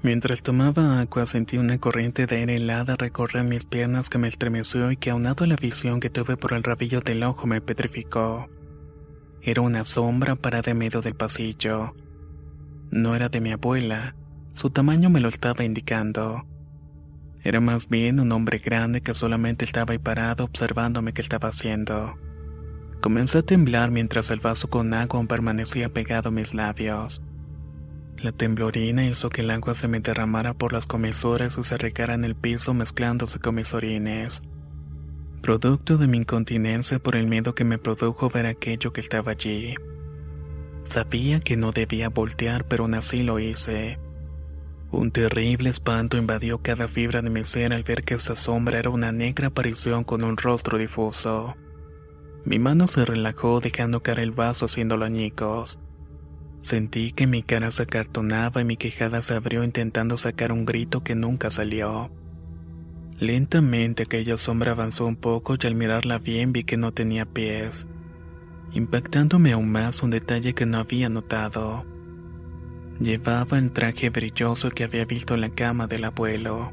Mientras 0.02 0.44
tomaba 0.44 1.02
agua 1.02 1.26
sentí 1.26 1.58
una 1.58 1.78
corriente 1.78 2.26
de 2.26 2.38
aire 2.38 2.56
helada 2.56 2.96
recorrer 2.96 3.44
mis 3.44 3.66
piernas 3.66 4.08
que 4.08 4.18
me 4.18 4.30
estremeció 4.30 4.92
y 4.92 4.96
que 4.96 5.10
aunado 5.10 5.44
a 5.44 5.48
la 5.48 5.58
visión 5.58 6.00
que 6.00 6.10
tuve 6.10 6.38
por 6.38 6.54
el 6.54 6.64
rabillo 6.64 7.02
del 7.02 7.24
ojo 7.24 7.48
me 7.48 7.60
petrificó. 7.60 8.48
Era 9.42 9.62
una 9.62 9.86
sombra 9.86 10.36
parada 10.36 10.72
en 10.72 10.78
medio 10.78 11.02
del 11.02 11.16
pasillo. 11.16 11.96
No 12.92 13.16
era 13.16 13.30
de 13.30 13.40
mi 13.40 13.52
abuela, 13.52 14.16
su 14.54 14.70
tamaño 14.70 15.10
me 15.10 15.22
lo 15.22 15.30
estaba 15.30 15.64
indicando. 15.64 16.46
Era 17.44 17.62
más 17.62 17.88
bien 17.88 18.20
un 18.20 18.34
hombre 18.34 18.58
grande 18.58 19.02
que 19.02 19.14
solamente 19.14 19.64
estaba 19.64 19.94
ahí 19.94 19.98
parado 19.98 20.44
observándome 20.44 21.14
qué 21.14 21.22
estaba 21.22 21.50
haciendo. 21.50 22.18
Comencé 23.00 23.38
a 23.38 23.44
temblar 23.44 23.92
mientras 23.92 24.30
el 24.30 24.42
vaso 24.42 24.70
con 24.70 24.94
agua 24.94 25.24
permanecía 25.24 25.88
pegado 25.88 26.30
a 26.30 26.34
mis 26.34 26.54
labios. 26.54 27.22
La 28.18 28.34
temblorina 28.34 29.06
hizo 29.06 29.30
que 29.30 29.42
el 29.42 29.52
agua 29.52 29.74
se 29.74 29.88
me 29.88 30.02
derramara 30.02 30.54
por 30.54 30.74
las 30.74 30.86
comisuras 30.86 31.58
y 31.58 31.64
se 31.64 31.78
regara 31.78 32.14
en 32.14 32.26
el 32.26 32.36
piso 32.36 32.74
mezclándose 32.74 33.40
con 33.40 33.56
mis 33.56 33.74
orines 33.74 34.44
producto 35.40 35.98
de 35.98 36.08
mi 36.08 36.18
incontinencia 36.18 37.00
por 37.00 37.16
el 37.16 37.28
miedo 37.28 37.56
que 37.56 37.64
me 37.64 37.78
produjo 37.78 38.30
ver 38.30 38.46
aquello 38.46 38.94
que 38.94 39.02
estaba 39.02 39.32
allí. 39.32 39.76
Sabía 40.84 41.40
que 41.40 41.58
no 41.58 41.72
debía 41.72 42.10
voltear, 42.10 42.66
pero 42.66 42.84
aún 42.84 42.96
así 42.96 43.24
lo 43.24 43.40
hice. 43.40 44.00
Un 44.92 45.12
terrible 45.12 45.70
espanto 45.70 46.18
invadió 46.18 46.64
cada 46.64 46.88
fibra 46.88 47.22
de 47.22 47.30
mi 47.30 47.44
ser 47.44 47.74
al 47.74 47.84
ver 47.84 48.04
que 48.04 48.16
esa 48.16 48.36
sombra 48.36 48.80
era 48.80 48.90
una 48.90 49.12
negra 49.12 49.48
aparición 49.48 50.04
con 50.04 50.24
un 50.24 50.36
rostro 50.36 50.80
difuso. 50.80 51.56
Mi 52.44 52.58
mano 52.58 52.88
se 52.88 53.06
relajó 53.06 53.60
dejando 53.60 54.02
caer 54.02 54.22
el 54.22 54.32
vaso 54.32 54.66
haciéndolo 54.66 55.06
añicos. 55.06 55.80
Sentí 56.62 57.12
que 57.12 57.28
mi 57.28 57.44
cara 57.44 57.70
se 57.70 57.84
acartonaba 57.84 58.62
y 58.62 58.66
mi 58.66 58.78
quejada 58.78 59.22
se 59.22 59.36
abrió 59.36 59.64
intentando 59.64 60.18
sacar 60.18 60.52
un 60.52 60.66
grito 60.66 61.04
que 61.04 61.14
nunca 61.14 61.52
salió. 61.52 62.10
Lentamente 63.20 64.04
aquella 64.04 64.38
sombra 64.38 64.72
avanzó 64.72 65.06
un 65.06 65.18
poco 65.18 65.56
y 65.62 65.68
al 65.68 65.76
mirarla 65.76 66.20
bien 66.20 66.54
vi 66.54 66.64
que 66.64 66.78
no 66.78 66.94
tenía 66.94 67.26
pies, 67.26 67.86
impactándome 68.72 69.52
aún 69.52 69.70
más 69.70 70.02
un 70.04 70.10
detalle 70.10 70.54
que 70.54 70.66
no 70.66 70.78
había 70.78 71.10
notado. 71.10 71.86
Llevaba 73.02 73.58
el 73.58 73.72
traje 73.72 74.10
brilloso 74.10 74.72
que 74.72 74.86
había 74.86 75.04
visto 75.04 75.34
en 75.34 75.42
la 75.42 75.50
cama 75.50 75.88
del 75.88 76.06
abuelo. 76.06 76.72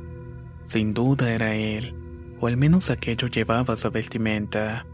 Sin 0.68 0.94
duda 0.94 1.32
era 1.32 1.56
él, 1.56 1.94
o 2.38 2.46
al 2.46 2.56
menos 2.56 2.90
aquello 2.90 3.26
llevaba 3.26 3.76
su 3.76 3.90
vestimenta. 3.90 4.86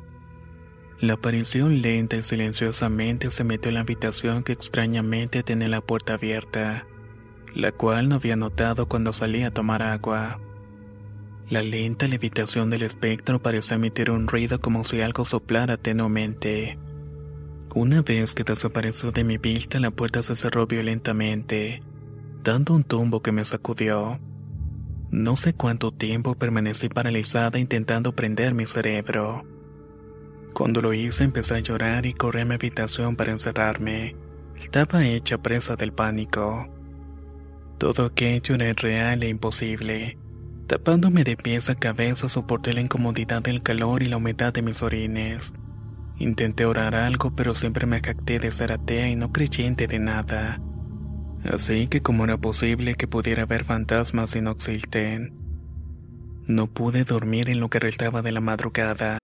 La 1.00 1.14
aparición 1.14 1.82
lenta 1.82 2.16
y 2.16 2.22
silenciosamente 2.22 3.30
se 3.30 3.44
metió 3.44 3.68
en 3.68 3.74
la 3.74 3.80
habitación 3.80 4.42
que 4.42 4.52
extrañamente 4.52 5.42
tenía 5.42 5.68
la 5.68 5.80
puerta 5.82 6.14
abierta, 6.14 6.86
la 7.54 7.72
cual 7.72 8.08
no 8.08 8.14
había 8.14 8.36
notado 8.36 8.88
cuando 8.88 9.12
salí 9.12 9.42
a 9.42 9.50
tomar 9.50 9.82
agua. 9.82 10.40
La 11.52 11.62
lenta 11.62 12.08
levitación 12.08 12.70
del 12.70 12.82
espectro 12.82 13.42
pareció 13.42 13.76
emitir 13.76 14.10
un 14.10 14.26
ruido 14.26 14.58
como 14.58 14.84
si 14.84 15.02
algo 15.02 15.26
soplara 15.26 15.76
tenuamente. 15.76 16.78
Una 17.74 18.00
vez 18.00 18.32
que 18.32 18.42
desapareció 18.42 19.12
de 19.12 19.22
mi 19.22 19.36
vista, 19.36 19.78
la 19.78 19.90
puerta 19.90 20.22
se 20.22 20.34
cerró 20.34 20.66
violentamente, 20.66 21.82
dando 22.42 22.72
un 22.72 22.84
tumbo 22.84 23.20
que 23.20 23.32
me 23.32 23.44
sacudió. 23.44 24.18
No 25.10 25.36
sé 25.36 25.52
cuánto 25.52 25.92
tiempo 25.92 26.36
permanecí 26.36 26.88
paralizada 26.88 27.58
intentando 27.58 28.16
prender 28.16 28.54
mi 28.54 28.64
cerebro. 28.64 29.44
Cuando 30.54 30.80
lo 30.80 30.94
hice 30.94 31.24
empecé 31.24 31.56
a 31.56 31.60
llorar 31.60 32.06
y 32.06 32.14
corrí 32.14 32.40
a 32.40 32.44
mi 32.46 32.54
habitación 32.54 33.14
para 33.14 33.32
encerrarme. 33.32 34.16
Estaba 34.56 35.04
hecha 35.04 35.36
presa 35.36 35.76
del 35.76 35.92
pánico. 35.92 36.66
Todo 37.76 38.06
aquello 38.06 38.54
era 38.54 38.72
real 38.72 39.22
e 39.22 39.28
imposible. 39.28 40.21
Tapándome 40.72 41.22
de 41.22 41.36
pies 41.36 41.68
a 41.68 41.74
cabeza 41.74 42.30
soporté 42.30 42.72
la 42.72 42.80
incomodidad 42.80 43.42
del 43.42 43.62
calor 43.62 44.02
y 44.02 44.06
la 44.06 44.16
humedad 44.16 44.54
de 44.54 44.62
mis 44.62 44.82
orines. 44.82 45.52
Intenté 46.16 46.64
orar 46.64 46.94
algo, 46.94 47.36
pero 47.36 47.54
siempre 47.54 47.86
me 47.86 48.00
jacté 48.00 48.38
de 48.38 48.50
ser 48.50 48.72
atea 48.72 49.06
y 49.10 49.14
no 49.14 49.32
creyente 49.32 49.86
de 49.86 49.98
nada. 49.98 50.62
Así 51.44 51.88
que 51.88 52.00
como 52.00 52.24
era 52.24 52.38
posible 52.38 52.94
que 52.94 53.06
pudiera 53.06 53.44
ver 53.44 53.64
fantasmas 53.64 54.34
y 54.34 54.40
no 54.40 54.52
existen. 54.52 55.34
No 56.46 56.68
pude 56.68 57.04
dormir 57.04 57.50
en 57.50 57.60
lo 57.60 57.68
que 57.68 57.78
restaba 57.78 58.22
de 58.22 58.32
la 58.32 58.40
madrugada. 58.40 59.18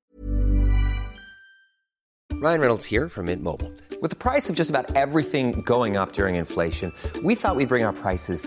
Ryan 2.42 2.60
Reynolds 2.60 2.84
here 2.84 3.08
from 3.08 3.24
Mint 3.24 3.42
Mobile. 3.42 3.72
With 4.02 4.10
the 4.10 4.16
price 4.16 4.50
of 4.50 4.54
just 4.54 4.68
about 4.68 4.94
everything 4.94 5.62
going 5.64 5.96
up 5.96 6.12
during 6.12 6.34
inflation, 6.36 6.92
we 7.24 7.34
thought 7.34 7.56
we'd 7.56 7.70
bring 7.70 7.86
our 7.86 7.94
prices 7.94 8.46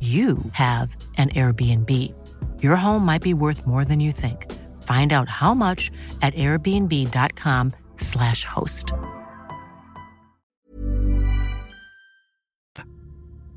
you 0.00 0.36
have 0.52 0.94
an 1.16 1.30
Airbnb. 1.30 1.88
Your 2.62 2.76
home 2.76 3.06
might 3.06 3.22
be 3.22 3.32
worth 3.32 3.66
more 3.66 3.86
than 3.86 4.00
you 4.00 4.12
think. 4.12 4.52
Find 4.82 5.14
out 5.14 5.30
how 5.30 5.54
much 5.54 5.90
at 6.20 6.34
airbnb.com/slash 6.34 8.44
host. 8.44 8.92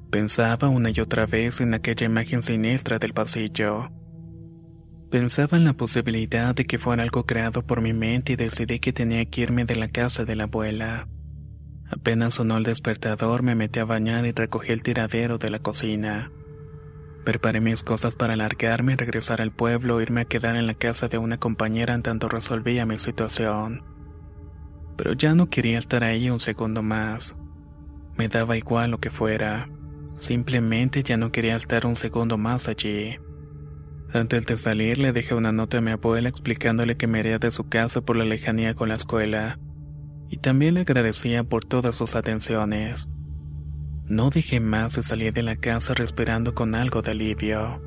Pensaba 0.10 0.70
una 0.70 0.90
y 0.90 1.02
otra 1.02 1.26
vez 1.26 1.60
en 1.60 1.74
aquella 1.74 2.06
imagen 2.06 2.42
siniestra 2.42 2.98
del 2.98 3.14
pasillo. 3.14 3.92
Pensaba 5.12 5.58
en 5.58 5.66
la 5.66 5.74
posibilidad 5.74 6.56
de 6.56 6.66
que 6.66 6.78
fuera 6.78 7.04
algo 7.04 7.26
creado 7.26 7.66
por 7.66 7.82
mi 7.82 7.94
mente 7.94 8.34
y 8.34 8.36
decidí 8.36 8.80
que 8.80 8.94
tenía 8.94 9.26
que 9.26 9.42
irme 9.42 9.66
de 9.66 9.76
la 9.76 9.90
casa 9.90 10.26
de 10.26 10.36
la 10.36 10.46
abuela. 10.46 11.08
Apenas 11.90 12.34
sonó 12.34 12.58
el 12.58 12.64
despertador, 12.64 13.44
me 13.44 13.56
metí 13.56 13.80
a 13.80 13.86
bañar 13.86 14.26
y 14.26 14.34
recogí 14.34 14.74
el 14.74 14.84
tiradero 14.84 15.38
de 15.38 15.50
la 15.50 15.60
cocina. 15.60 16.32
Preparé 17.24 17.62
mis 17.62 17.84
cosas 17.84 18.16
para 18.16 18.34
alargarme 18.34 18.94
y 18.94 18.96
regresar 18.96 19.42
al 19.42 19.52
pueblo, 19.52 20.02
irme 20.02 20.22
a 20.22 20.26
quedar 20.26 20.58
en 20.58 20.68
la 20.68 20.74
casa 20.74 21.08
de 21.08 21.18
una 21.18 21.38
compañera 21.38 21.94
en 21.94 22.04
tanto 22.04 22.28
resolvía 22.28 22.86
mi 22.86 23.00
situación. 23.00 23.84
Pero 24.98 25.14
ya 25.14 25.34
no 25.34 25.50
quería 25.50 25.80
estar 25.80 26.04
ahí 26.04 26.30
un 26.30 26.40
segundo 26.40 26.84
más. 26.84 27.36
Me 28.18 28.28
daba 28.28 28.58
igual 28.58 28.92
lo 28.92 29.00
que 29.00 29.10
fuera. 29.10 29.70
Simplemente 30.18 31.04
ya 31.04 31.16
no 31.16 31.32
quería 31.32 31.56
estar 31.56 31.86
un 31.86 31.96
segundo 31.96 32.38
más 32.38 32.68
allí. 32.68 33.18
Antes 34.14 34.46
de 34.46 34.58
salir 34.58 34.98
le 34.98 35.14
dejé 35.14 35.36
una 35.36 35.52
nota 35.52 35.78
a 35.78 35.82
mi 35.82 35.92
abuela 35.92 36.28
explicándole 36.28 36.98
que 36.98 37.08
me 37.08 37.20
iría 37.20 37.40
de 37.40 37.52
su 37.52 37.70
casa 37.70 38.02
por 38.02 38.16
la 38.16 38.26
lejanía 38.26 38.74
con 38.74 38.90
la 38.90 38.96
escuela 38.96 39.60
y 40.30 40.38
también 40.38 40.74
le 40.74 40.82
agradecía 40.82 41.44
por 41.44 41.66
todas 41.66 41.96
sus 41.96 42.16
atenciones. 42.16 43.10
No 44.06 44.30
dije 44.30 44.60
más 44.60 44.98
y 44.98 45.04
salí 45.04 45.32
de 45.32 45.44
la 45.44 45.56
casa 45.58 45.94
respirando 45.94 46.56
con 46.56 46.76
algo 46.76 47.02
de 47.02 47.12
alivio. 47.12 47.82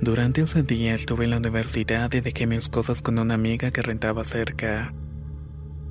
Durante 0.00 0.42
ese 0.42 0.62
día 0.62 0.94
estuve 0.94 1.24
en 1.24 1.30
la 1.30 1.38
universidad 1.38 2.12
y 2.12 2.20
dejé 2.20 2.46
mis 2.46 2.68
cosas 2.68 3.02
con 3.02 3.18
una 3.18 3.34
amiga 3.34 3.70
que 3.70 3.82
rentaba 3.82 4.24
cerca. 4.24 4.92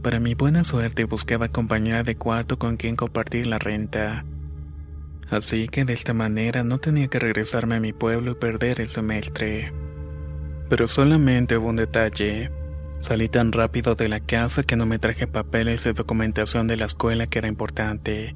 Para 0.02 0.20
mi 0.20 0.34
buena 0.34 0.64
suerte 0.64 1.04
buscaba 1.04 1.50
compañera 1.50 2.04
de 2.04 2.16
cuarto 2.16 2.58
con 2.58 2.78
quien 2.78 2.96
compartir 2.96 3.48
la 3.48 3.60
renta. 3.60 4.26
Así 5.30 5.68
que 5.68 5.86
de 5.86 5.94
esta 5.94 6.14
manera 6.14 6.64
no 6.64 6.80
tenía 6.80 7.08
que 7.08 7.20
regresarme 7.20 7.76
a 7.76 7.80
mi 7.80 7.94
pueblo 7.94 8.32
y 8.32 8.36
perder 8.36 8.82
el 8.82 8.88
semestre. 8.88 9.74
Pero 10.70 10.88
solamente 10.88 11.58
hubo 11.58 11.70
un 11.70 11.76
detalle. 11.76 12.52
Salí 13.00 13.30
tan 13.30 13.54
rápido 13.54 13.96
de 13.96 14.10
la 14.10 14.20
casa 14.20 14.64
que 14.64 14.76
no 14.76 14.86
me 14.86 15.00
traje 15.00 15.26
papeles 15.26 15.86
de 15.86 15.94
documentación 15.94 16.68
de 16.68 16.76
la 16.76 16.86
escuela 16.86 17.28
que 17.28 17.40
era 17.40 17.48
importante. 17.48 18.36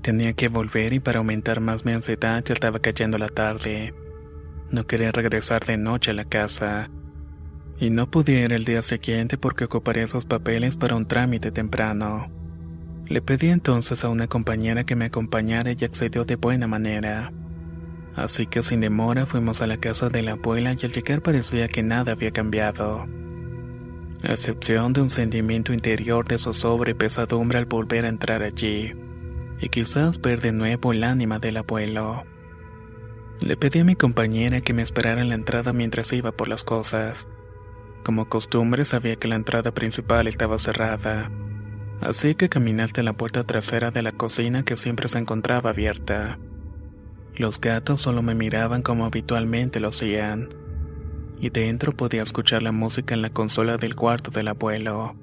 Tenía 0.00 0.32
que 0.32 0.48
volver 0.48 0.94
y 0.94 1.00
para 1.00 1.18
aumentar 1.18 1.60
más 1.60 1.84
mi 1.84 1.92
ansiedad 1.92 2.42
ya 2.42 2.54
estaba 2.54 2.78
cayendo 2.78 3.18
la 3.18 3.28
tarde. 3.28 3.94
No 4.70 4.86
quería 4.86 5.12
regresar 5.12 5.66
de 5.66 5.76
noche 5.76 6.12
a 6.12 6.14
la 6.14 6.24
casa. 6.24 6.90
Y 7.78 7.90
no 7.90 8.10
podía 8.10 8.42
ir 8.42 8.54
el 8.54 8.64
día 8.64 8.80
siguiente 8.80 9.36
porque 9.36 9.64
ocuparía 9.64 10.04
esos 10.04 10.24
papeles 10.24 10.78
para 10.78 10.96
un 10.96 11.06
trámite 11.06 11.52
temprano. 11.52 12.30
Le 13.06 13.20
pedí 13.20 13.48
entonces 13.48 14.02
a 14.02 14.08
una 14.08 14.28
compañera 14.28 14.84
que 14.84 14.96
me 14.96 15.04
acompañara 15.04 15.72
y 15.78 15.84
accedió 15.84 16.24
de 16.24 16.36
buena 16.36 16.66
manera. 16.66 17.32
Así 18.16 18.46
que 18.46 18.62
sin 18.62 18.80
demora 18.80 19.26
fuimos 19.26 19.60
a 19.60 19.66
la 19.66 19.76
casa 19.76 20.08
de 20.08 20.22
la 20.22 20.32
abuela 20.32 20.72
y 20.72 20.86
al 20.86 20.92
llegar 20.92 21.20
parecía 21.20 21.68
que 21.68 21.82
nada 21.82 22.12
había 22.12 22.30
cambiado 22.30 23.06
a 24.22 24.32
excepción 24.32 24.92
de 24.92 25.00
un 25.00 25.10
sentimiento 25.10 25.72
interior 25.72 26.26
de 26.26 26.38
zozobra 26.38 26.90
y 26.90 26.94
pesadumbre 26.94 27.58
al 27.58 27.66
volver 27.66 28.04
a 28.04 28.08
entrar 28.08 28.42
allí, 28.42 28.94
y 29.60 29.68
quizás 29.68 30.20
ver 30.20 30.40
de 30.40 30.52
nuevo 30.52 30.92
el 30.92 31.04
ánima 31.04 31.38
del 31.38 31.58
abuelo. 31.58 32.24
Le 33.40 33.56
pedí 33.56 33.78
a 33.80 33.84
mi 33.84 33.94
compañera 33.94 34.60
que 34.60 34.72
me 34.72 34.82
esperara 34.82 35.22
en 35.22 35.28
la 35.28 35.36
entrada 35.36 35.72
mientras 35.72 36.12
iba 36.12 36.32
por 36.32 36.48
las 36.48 36.64
cosas. 36.64 37.28
Como 38.02 38.28
costumbre 38.28 38.84
sabía 38.84 39.16
que 39.16 39.28
la 39.28 39.36
entrada 39.36 39.72
principal 39.72 40.26
estaba 40.26 40.58
cerrada, 40.58 41.30
así 42.00 42.34
que 42.34 42.48
caminé 42.48 42.82
hasta 42.82 43.02
la 43.02 43.12
puerta 43.12 43.44
trasera 43.44 43.90
de 43.90 44.02
la 44.02 44.12
cocina 44.12 44.64
que 44.64 44.76
siempre 44.76 45.08
se 45.08 45.18
encontraba 45.18 45.70
abierta. 45.70 46.38
Los 47.36 47.60
gatos 47.60 48.02
solo 48.02 48.22
me 48.22 48.34
miraban 48.34 48.82
como 48.82 49.04
habitualmente 49.04 49.78
lo 49.78 49.88
hacían. 49.88 50.48
Y 51.40 51.50
dentro 51.50 51.92
podía 51.92 52.22
escuchar 52.22 52.62
la 52.62 52.72
música 52.72 53.14
en 53.14 53.22
la 53.22 53.30
consola 53.30 53.76
del 53.76 53.94
cuarto 53.94 54.30
del 54.30 54.48
abuelo. 54.48 55.14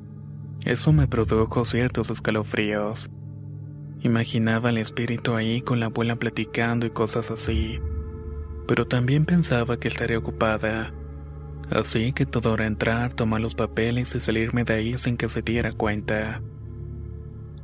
Eso 0.64 0.94
me 0.94 1.08
produjo 1.08 1.66
ciertos 1.66 2.10
escalofríos. 2.10 3.10
Imaginaba 4.02 4.70
el 4.70 4.78
espíritu 4.78 5.36
ahí 5.36 5.62
con 5.62 5.80
la 5.80 5.88
abuela 5.88 6.16
platicando 6.16 6.86
y 6.86 6.92
cosas 6.92 7.32
así, 7.32 7.80
pero 8.68 8.88
también 8.88 9.26
pensaba 9.26 9.78
que 9.78 9.88
estaría 9.88 10.18
ocupada. 10.18 10.94
Así 11.70 12.14
que 12.14 12.26
todo 12.26 12.54
era 12.54 12.68
entrar, 12.68 13.14
tomar 13.14 13.42
los 13.42 13.56
papeles 13.56 14.14
y 14.16 14.20
salirme 14.20 14.64
de 14.64 14.74
ahí 14.74 14.98
sin 14.98 15.18
que 15.18 15.30
se 15.30 15.42
diera 15.42 15.72
cuenta. 15.74 16.42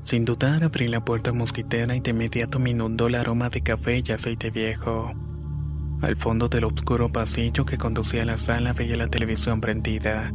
Sin 0.04 0.26
dudar 0.26 0.64
abrí 0.64 0.88
la 0.88 1.06
puerta 1.06 1.32
mosquitera 1.32 1.96
y 1.96 2.00
de 2.00 2.10
inmediato 2.10 2.60
me 2.60 2.72
inundó 2.72 3.08
el 3.08 3.16
aroma 3.16 3.50
de 3.50 3.62
café 3.62 4.02
y 4.06 4.12
aceite 4.12 4.50
viejo. 4.50 5.14
Al 6.02 6.16
fondo 6.16 6.48
del 6.48 6.64
oscuro 6.64 7.12
pasillo 7.12 7.66
que 7.66 7.78
conducía 7.78 8.24
a 8.24 8.26
la 8.26 8.40
sala 8.40 8.74
veía 8.74 8.98
la 8.98 9.08
televisión 9.08 9.62
prendida. 9.62 10.34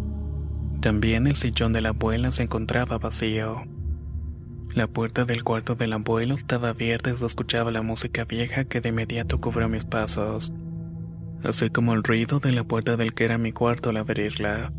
También 0.80 1.26
el 1.26 1.34
sillón 1.34 1.72
de 1.72 1.80
la 1.80 1.88
abuela 1.88 2.30
se 2.30 2.44
encontraba 2.44 2.98
vacío. 2.98 3.64
La 4.72 4.86
puerta 4.86 5.24
del 5.24 5.42
cuarto 5.42 5.74
del 5.74 5.94
abuelo 5.94 6.34
estaba 6.34 6.68
abierta 6.68 7.10
y 7.10 7.16
se 7.16 7.26
escuchaba 7.26 7.72
la 7.72 7.82
música 7.82 8.24
vieja 8.24 8.64
que 8.64 8.80
de 8.80 8.90
inmediato 8.90 9.40
cubrió 9.40 9.68
mis 9.68 9.86
pasos, 9.86 10.52
así 11.42 11.70
como 11.70 11.94
el 11.94 12.04
ruido 12.04 12.38
de 12.38 12.52
la 12.52 12.62
puerta 12.62 12.96
del 12.96 13.14
que 13.14 13.24
era 13.24 13.38
mi 13.38 13.52
cuarto 13.52 13.90
al 13.90 13.96
abrirla. 13.96 14.72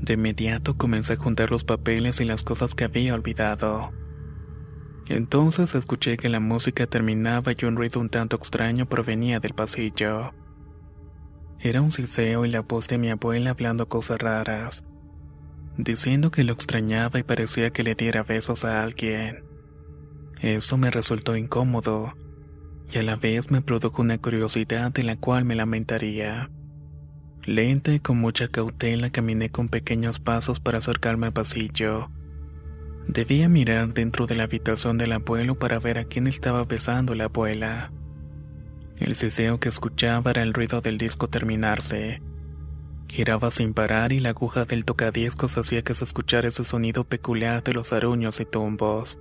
De 0.00 0.14
inmediato 0.14 0.76
comencé 0.78 1.14
a 1.14 1.16
juntar 1.16 1.50
los 1.50 1.64
papeles 1.64 2.20
y 2.20 2.24
las 2.24 2.42
cosas 2.42 2.74
que 2.74 2.84
había 2.84 3.14
olvidado. 3.14 3.92
Entonces 5.08 5.74
escuché 5.74 6.16
que 6.16 6.28
la 6.28 6.40
música 6.40 6.86
terminaba 6.86 7.52
y 7.56 7.64
un 7.64 7.76
ruido 7.76 8.00
un 8.00 8.08
tanto 8.08 8.36
extraño 8.36 8.86
provenía 8.86 9.38
del 9.38 9.54
pasillo. 9.54 10.32
Era 11.60 11.80
un 11.80 11.92
siseo 11.92 12.44
y 12.44 12.50
la 12.50 12.60
voz 12.60 12.88
de 12.88 12.98
mi 12.98 13.10
abuela 13.10 13.50
hablando 13.50 13.88
cosas 13.88 14.18
raras, 14.18 14.84
diciendo 15.78 16.30
que 16.30 16.44
lo 16.44 16.52
extrañaba 16.52 17.18
y 17.18 17.22
parecía 17.22 17.70
que 17.70 17.84
le 17.84 17.94
diera 17.94 18.22
besos 18.22 18.64
a 18.64 18.82
alguien. 18.82 19.44
Eso 20.40 20.76
me 20.76 20.90
resultó 20.90 21.36
incómodo 21.36 22.14
y 22.92 22.98
a 22.98 23.02
la 23.02 23.16
vez 23.16 23.50
me 23.50 23.62
produjo 23.62 24.02
una 24.02 24.18
curiosidad 24.18 24.92
de 24.92 25.02
la 25.02 25.16
cual 25.16 25.44
me 25.44 25.54
lamentaría. 25.54 26.50
Lenta 27.44 27.94
y 27.94 28.00
con 28.00 28.18
mucha 28.18 28.48
cautela 28.48 29.10
caminé 29.10 29.50
con 29.50 29.68
pequeños 29.68 30.18
pasos 30.18 30.58
para 30.60 30.78
acercarme 30.78 31.28
al 31.28 31.32
pasillo. 31.32 32.10
Debía 33.08 33.48
mirar 33.48 33.94
dentro 33.94 34.26
de 34.26 34.34
la 34.34 34.44
habitación 34.44 34.98
del 34.98 35.12
abuelo 35.12 35.54
para 35.54 35.78
ver 35.78 35.98
a 35.98 36.04
quién 36.04 36.26
estaba 36.26 36.64
besando 36.64 37.14
la 37.14 37.24
abuela. 37.24 37.92
El 38.98 39.14
ceseo 39.14 39.60
que 39.60 39.68
escuchaba 39.68 40.32
era 40.32 40.42
el 40.42 40.52
ruido 40.52 40.80
del 40.80 40.98
disco 40.98 41.28
terminarse. 41.28 42.20
Giraba 43.08 43.50
sin 43.50 43.74
parar 43.74 44.12
y 44.12 44.18
la 44.18 44.30
aguja 44.30 44.64
del 44.64 44.84
tocadiscos 44.84 45.56
hacía 45.56 45.82
que 45.82 45.94
se 45.94 46.04
escuchara 46.04 46.48
ese 46.48 46.64
sonido 46.64 47.04
peculiar 47.04 47.62
de 47.62 47.74
los 47.74 47.92
aruños 47.92 48.40
y 48.40 48.44
tumbos. 48.44 49.20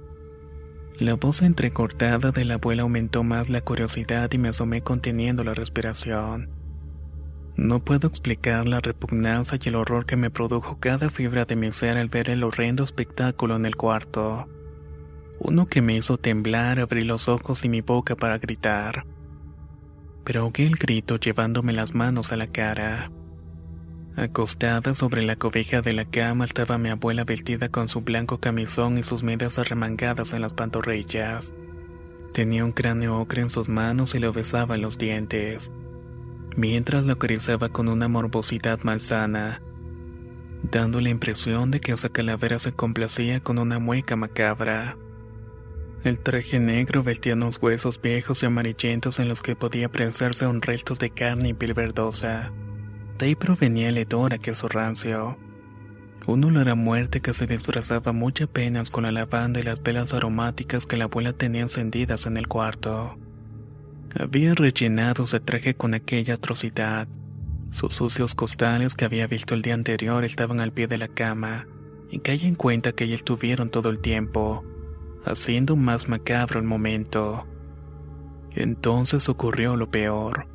La 0.97 1.13
voz 1.13 1.41
entrecortada 1.41 2.31
de 2.31 2.45
la 2.45 2.55
abuela 2.55 2.83
aumentó 2.83 3.23
más 3.23 3.49
la 3.49 3.61
curiosidad 3.61 4.31
y 4.31 4.37
me 4.37 4.49
asomé 4.49 4.81
conteniendo 4.81 5.43
la 5.43 5.53
respiración. 5.53 6.49
No 7.57 7.79
puedo 7.79 8.07
explicar 8.07 8.67
la 8.67 8.81
repugnancia 8.81 9.57
y 9.63 9.69
el 9.69 9.75
horror 9.75 10.05
que 10.05 10.17
me 10.17 10.29
produjo 10.29 10.77
cada 10.79 11.09
fibra 11.09 11.45
de 11.45 11.55
mi 11.55 11.71
ser 11.71 11.97
al 11.97 12.09
ver 12.09 12.29
el 12.29 12.43
horrendo 12.43 12.83
espectáculo 12.83 13.55
en 13.55 13.65
el 13.65 13.77
cuarto. 13.77 14.49
Uno 15.39 15.65
que 15.65 15.81
me 15.81 15.95
hizo 15.95 16.17
temblar, 16.17 16.79
abrí 16.79 17.05
los 17.05 17.29
ojos 17.29 17.63
y 17.63 17.69
mi 17.69 17.79
boca 17.79 18.15
para 18.15 18.39
gritar. 18.39 19.05
Pero 20.25 20.41
ahogué 20.41 20.65
el 20.65 20.75
grito 20.75 21.15
llevándome 21.17 21.71
las 21.71 21.93
manos 21.93 22.33
a 22.33 22.35
la 22.37 22.47
cara. 22.47 23.09
Acostada 24.17 24.93
sobre 24.93 25.23
la 25.23 25.37
cobija 25.37 25.81
de 25.81 25.93
la 25.93 26.05
cama 26.05 26.45
estaba 26.45 26.77
mi 26.77 26.89
abuela 26.89 27.23
vestida 27.23 27.69
con 27.69 27.87
su 27.87 28.01
blanco 28.01 28.39
camisón 28.39 28.97
y 28.97 29.03
sus 29.03 29.23
medias 29.23 29.59
arremangadas 29.59 30.33
en 30.33 30.41
las 30.41 30.53
pantorrillas. 30.53 31.53
Tenía 32.33 32.65
un 32.65 32.73
cráneo 32.73 33.17
ocre 33.17 33.43
en 33.43 33.49
sus 33.49 33.69
manos 33.69 34.13
y 34.13 34.19
lo 34.19 34.33
besaba 34.33 34.75
los 34.75 34.97
dientes 34.97 35.71
mientras 36.55 37.03
lo 37.03 37.13
acariciaba 37.13 37.69
con 37.69 37.87
una 37.87 38.07
morbosidad 38.07 38.79
malsana, 38.83 39.61
dando 40.71 41.01
la 41.01 41.09
impresión 41.09 41.71
de 41.71 41.79
que 41.79 41.91
esa 41.91 42.09
calavera 42.09 42.59
se 42.59 42.71
complacía 42.71 43.39
con 43.41 43.59
una 43.59 43.79
mueca 43.79 44.15
macabra. 44.15 44.97
El 46.03 46.19
traje 46.19 46.59
negro 46.59 47.03
vestía 47.03 47.33
unos 47.33 47.59
huesos 47.61 47.99
viejos 47.99 48.43
y 48.43 48.45
amarillentos 48.45 49.19
en 49.19 49.27
los 49.27 49.41
que 49.41 49.55
podía 49.55 49.87
apreciarse 49.87 50.45
un 50.45 50.61
resto 50.61 50.93
de 50.95 51.09
carne 51.09 51.49
y 51.49 51.53
piel 51.53 51.73
verdosa. 51.73 52.51
De 53.17 53.25
ahí 53.27 53.35
provenía 53.35 53.89
el 53.89 53.97
hedor 53.97 54.33
aquel 54.33 54.55
rancio. 54.69 55.37
Un 56.27 56.43
olor 56.43 56.69
a 56.69 56.75
muerte 56.75 57.21
que 57.21 57.33
se 57.33 57.47
disfrazaba 57.47 58.11
mucho 58.11 58.45
apenas 58.45 58.89
con 58.89 59.03
la 59.03 59.11
lavanda 59.11 59.59
y 59.59 59.63
las 59.63 59.81
velas 59.81 60.13
aromáticas 60.13 60.85
que 60.85 60.97
la 60.97 61.05
abuela 61.05 61.33
tenía 61.33 61.61
encendidas 61.61 62.25
en 62.25 62.37
el 62.37 62.47
cuarto. 62.47 63.17
Había 64.17 64.55
rellenado 64.55 65.25
ese 65.25 65.41
traje 65.41 65.75
con 65.75 65.93
aquella 65.93 66.35
atrocidad. 66.35 67.09
Sus 67.69 67.95
sucios 67.95 68.33
costales 68.33 68.95
que 68.95 69.03
había 69.03 69.27
visto 69.27 69.55
el 69.55 69.61
día 69.61 69.73
anterior 69.73 70.23
estaban 70.23 70.61
al 70.61 70.71
pie 70.71 70.87
de 70.87 70.97
la 70.97 71.09
cama, 71.09 71.67
y 72.09 72.19
caí 72.19 72.45
en 72.45 72.55
cuenta 72.55 72.93
que 72.93 73.03
allí 73.03 73.13
estuvieron 73.13 73.69
todo 73.69 73.89
el 73.89 73.99
tiempo, 73.99 74.63
haciendo 75.25 75.75
más 75.75 76.07
macabro 76.07 76.61
el 76.61 76.65
momento. 76.65 77.45
Entonces 78.51 79.27
ocurrió 79.27 79.75
lo 79.75 79.91
peor. 79.91 80.47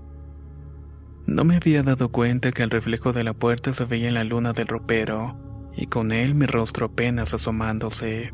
No 1.26 1.44
me 1.44 1.56
había 1.56 1.82
dado 1.82 2.08
cuenta 2.08 2.52
que 2.52 2.62
el 2.62 2.70
reflejo 2.70 3.12
de 3.12 3.24
la 3.24 3.34
puerta 3.34 3.74
se 3.74 3.84
veía 3.84 4.08
en 4.08 4.14
la 4.14 4.24
luna 4.24 4.54
del 4.54 4.68
ropero, 4.68 5.36
y 5.76 5.86
con 5.86 6.12
él 6.12 6.34
mi 6.34 6.46
rostro 6.46 6.86
apenas 6.86 7.34
asomándose. 7.34 8.32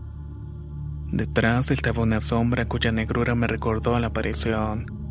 Detrás 1.11 1.73
estaba 1.73 2.05
una 2.05 2.21
sombra 2.21 2.69
cuya 2.69 2.93
negrura 2.93 3.35
me 3.35 3.49
recordó 3.49 3.97
a 3.97 4.01
la 4.01 4.09
aparición 4.09 5.06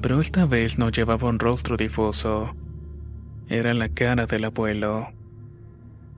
pero 0.00 0.20
esta 0.20 0.46
vez 0.46 0.78
no 0.78 0.90
llevaba 0.90 1.28
un 1.28 1.38
rostro 1.38 1.76
difuso. 1.76 2.54
Era 3.48 3.74
la 3.74 3.88
cara 3.88 4.26
del 4.26 4.44
abuelo. 4.44 5.08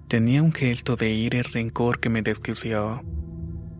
Tenía 0.08 0.42
un 0.42 0.52
gesto 0.52 0.96
de 0.96 1.10
ira 1.10 1.38
y 1.38 1.42
rencor 1.42 2.00
que 2.00 2.08
me 2.08 2.22
desquició. 2.22 3.02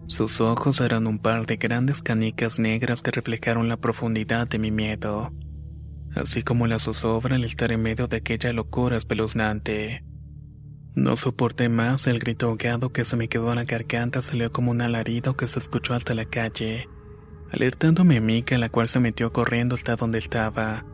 Sus 0.07 0.41
ojos 0.41 0.81
eran 0.81 1.07
un 1.07 1.19
par 1.19 1.47
de 1.47 1.57
grandes 1.57 2.03
canicas 2.03 2.59
negras 2.59 3.03
que 3.03 3.11
reflejaron 3.11 3.69
la 3.69 3.77
profundidad 3.77 4.49
de 4.49 4.59
mi 4.59 4.71
miedo, 4.71 5.33
así 6.15 6.43
como 6.43 6.67
la 6.67 6.79
zozobra 6.79 7.37
al 7.37 7.45
estar 7.45 7.73
en 7.73 7.83
medio 7.83 8.09
de 8.09 8.19
aquella 8.19 8.53
locura 8.53 8.97
espeluznante. 8.97 10.05
No 10.95 11.17
soporté 11.17 11.69
más 11.69 12.07
el 12.07 12.19
grito 12.19 12.47
ahogado 12.47 12.91
que 12.93 13.05
se 13.05 13.17
me 13.17 13.29
quedó 13.29 13.51
en 13.51 13.57
la 13.57 13.65
garganta 13.65 14.23
salió 14.23 14.51
como 14.51 14.71
un 14.71 14.81
alarido 14.81 15.37
que 15.37 15.49
se 15.49 15.59
escuchó 15.59 15.95
hasta 15.95 16.15
la 16.15 16.25
calle 16.25 16.89
alertando 17.53 18.03
a 18.03 18.05
mi 18.05 18.17
amiga, 18.17 18.59
la 18.59 18.69
cual 18.69 18.89
se 18.89 19.01
metió 19.01 19.33
corriendo 19.33 19.75
hasta 19.75 19.97
donde 19.97 20.19
estaba. 20.19 20.85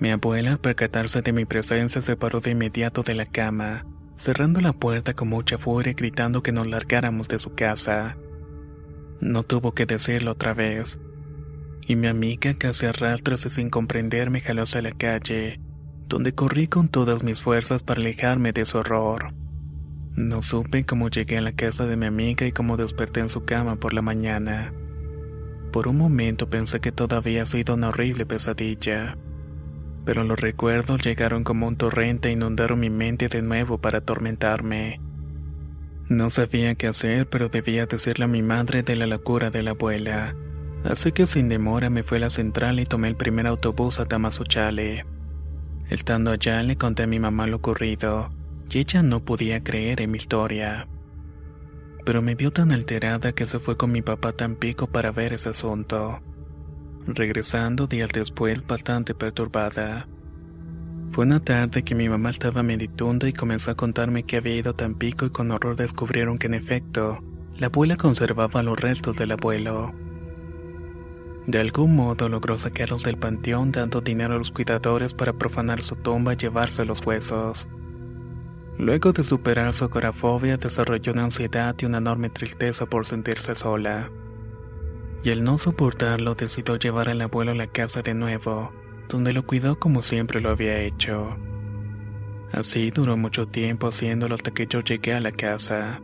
Mi 0.00 0.10
abuela, 0.10 0.52
al 0.52 0.58
percatarse 0.58 1.22
de 1.22 1.32
mi 1.32 1.44
presencia, 1.44 2.02
se 2.02 2.16
paró 2.16 2.40
de 2.40 2.52
inmediato 2.52 3.02
de 3.02 3.14
la 3.14 3.26
cama, 3.26 3.84
cerrando 4.16 4.60
la 4.60 4.72
puerta 4.72 5.14
con 5.14 5.28
mucha 5.28 5.58
furia 5.58 5.90
y 5.90 5.94
gritando 5.94 6.42
que 6.42 6.52
nos 6.52 6.66
largáramos 6.66 7.28
de 7.28 7.38
su 7.38 7.54
casa. 7.54 8.16
No 9.20 9.42
tuvo 9.42 9.72
que 9.72 9.86
decirlo 9.86 10.32
otra 10.32 10.54
vez. 10.54 10.98
Y 11.86 11.96
mi 11.96 12.06
amiga, 12.06 12.54
casi 12.54 12.86
a 12.86 12.92
rastros 12.92 13.46
y 13.46 13.50
sin 13.50 13.70
comprender, 13.70 14.30
me 14.30 14.40
jaló 14.40 14.62
hacia 14.62 14.82
la 14.82 14.92
calle, 14.92 15.58
donde 16.06 16.34
corrí 16.34 16.68
con 16.68 16.88
todas 16.88 17.22
mis 17.22 17.40
fuerzas 17.40 17.82
para 17.82 18.00
alejarme 18.00 18.52
de 18.52 18.64
su 18.64 18.78
horror. 18.78 19.32
No 20.14 20.42
supe 20.42 20.84
cómo 20.84 21.08
llegué 21.08 21.38
a 21.38 21.42
la 21.42 21.52
casa 21.52 21.86
de 21.86 21.96
mi 21.96 22.06
amiga 22.06 22.46
y 22.46 22.52
cómo 22.52 22.76
desperté 22.76 23.20
en 23.20 23.28
su 23.28 23.44
cama 23.44 23.76
por 23.76 23.94
la 23.94 24.02
mañana. 24.02 24.72
Por 25.72 25.86
un 25.86 25.98
momento 25.98 26.48
pensé 26.48 26.80
que 26.80 26.92
todo 26.92 27.16
había 27.16 27.44
sido 27.44 27.74
una 27.74 27.88
horrible 27.88 28.24
pesadilla, 28.24 29.16
pero 30.04 30.24
los 30.24 30.40
recuerdos 30.40 31.02
llegaron 31.04 31.44
como 31.44 31.68
un 31.68 31.76
torrente 31.76 32.30
e 32.30 32.32
inundaron 32.32 32.80
mi 32.80 32.88
mente 32.88 33.28
de 33.28 33.42
nuevo 33.42 33.78
para 33.78 33.98
atormentarme. 33.98 35.00
No 36.08 36.30
sabía 36.30 36.74
qué 36.74 36.86
hacer, 36.86 37.28
pero 37.28 37.50
debía 37.50 37.84
decirle 37.84 38.24
a 38.24 38.28
mi 38.28 38.40
madre 38.40 38.82
de 38.82 38.96
la 38.96 39.06
locura 39.06 39.50
de 39.50 39.62
la 39.62 39.72
abuela. 39.72 40.34
Así 40.84 41.12
que 41.12 41.26
sin 41.26 41.50
demora 41.50 41.90
me 41.90 42.02
fui 42.02 42.16
a 42.16 42.20
la 42.20 42.30
central 42.30 42.80
y 42.80 42.86
tomé 42.86 43.08
el 43.08 43.16
primer 43.16 43.46
autobús 43.46 44.00
a 44.00 44.06
Tamasuchale. 44.06 45.04
Estando 45.90 46.30
allá 46.30 46.62
le 46.62 46.76
conté 46.76 47.02
a 47.02 47.06
mi 47.06 47.18
mamá 47.18 47.46
lo 47.46 47.56
ocurrido, 47.56 48.30
y 48.70 48.78
ella 48.78 49.02
no 49.02 49.20
podía 49.20 49.62
creer 49.62 50.00
en 50.00 50.12
mi 50.12 50.16
historia 50.16 50.86
pero 52.08 52.22
me 52.22 52.34
vio 52.34 52.50
tan 52.50 52.72
alterada 52.72 53.32
que 53.32 53.46
se 53.46 53.58
fue 53.58 53.76
con 53.76 53.92
mi 53.92 54.00
papá 54.00 54.32
tan 54.32 54.56
pico 54.56 54.86
para 54.86 55.10
ver 55.10 55.34
ese 55.34 55.50
asunto. 55.50 56.20
Regresando 57.06 57.86
días 57.86 58.08
después 58.14 58.66
bastante 58.66 59.14
perturbada. 59.14 60.08
Fue 61.10 61.26
una 61.26 61.40
tarde 61.40 61.82
que 61.84 61.94
mi 61.94 62.08
mamá 62.08 62.30
estaba 62.30 62.62
meditunda 62.62 63.28
y 63.28 63.34
comenzó 63.34 63.72
a 63.72 63.74
contarme 63.74 64.22
que 64.22 64.38
había 64.38 64.56
ido 64.56 64.70
a 64.70 64.74
Tampico 64.74 65.26
y 65.26 65.30
con 65.30 65.50
horror 65.50 65.76
descubrieron 65.76 66.38
que 66.38 66.46
en 66.46 66.54
efecto, 66.54 67.22
la 67.58 67.66
abuela 67.66 67.96
conservaba 67.96 68.62
los 68.62 68.80
restos 68.80 69.14
del 69.14 69.32
abuelo. 69.32 69.92
De 71.46 71.58
algún 71.58 71.94
modo 71.94 72.30
logró 72.30 72.56
sacarlos 72.56 73.02
del 73.02 73.18
panteón 73.18 73.70
dando 73.70 74.00
dinero 74.00 74.36
a 74.36 74.38
los 74.38 74.50
cuidadores 74.50 75.12
para 75.12 75.34
profanar 75.34 75.82
su 75.82 75.94
tumba 75.94 76.32
y 76.32 76.36
llevarse 76.38 76.86
los 76.86 77.06
huesos. 77.06 77.68
Luego 78.78 79.12
de 79.12 79.24
superar 79.24 79.72
su 79.72 79.84
agorafobia 79.84 80.56
desarrolló 80.56 81.12
una 81.12 81.24
ansiedad 81.24 81.74
y 81.80 81.84
una 81.84 81.98
enorme 81.98 82.30
tristeza 82.30 82.86
por 82.86 83.06
sentirse 83.06 83.56
sola. 83.56 84.08
Y 85.24 85.30
al 85.30 85.42
no 85.42 85.58
soportarlo 85.58 86.36
decidió 86.36 86.76
llevar 86.76 87.08
al 87.08 87.20
abuelo 87.20 87.50
a 87.50 87.56
la 87.56 87.66
casa 87.66 88.02
de 88.02 88.14
nuevo, 88.14 88.72
donde 89.08 89.32
lo 89.32 89.44
cuidó 89.44 89.80
como 89.80 90.00
siempre 90.02 90.40
lo 90.40 90.50
había 90.50 90.78
hecho. 90.78 91.36
Así 92.52 92.92
duró 92.92 93.16
mucho 93.16 93.48
tiempo 93.48 93.88
haciéndolo 93.88 94.36
hasta 94.36 94.52
que 94.52 94.68
yo 94.68 94.80
llegué 94.80 95.12
a 95.12 95.20
la 95.20 95.32
casa. 95.32 96.00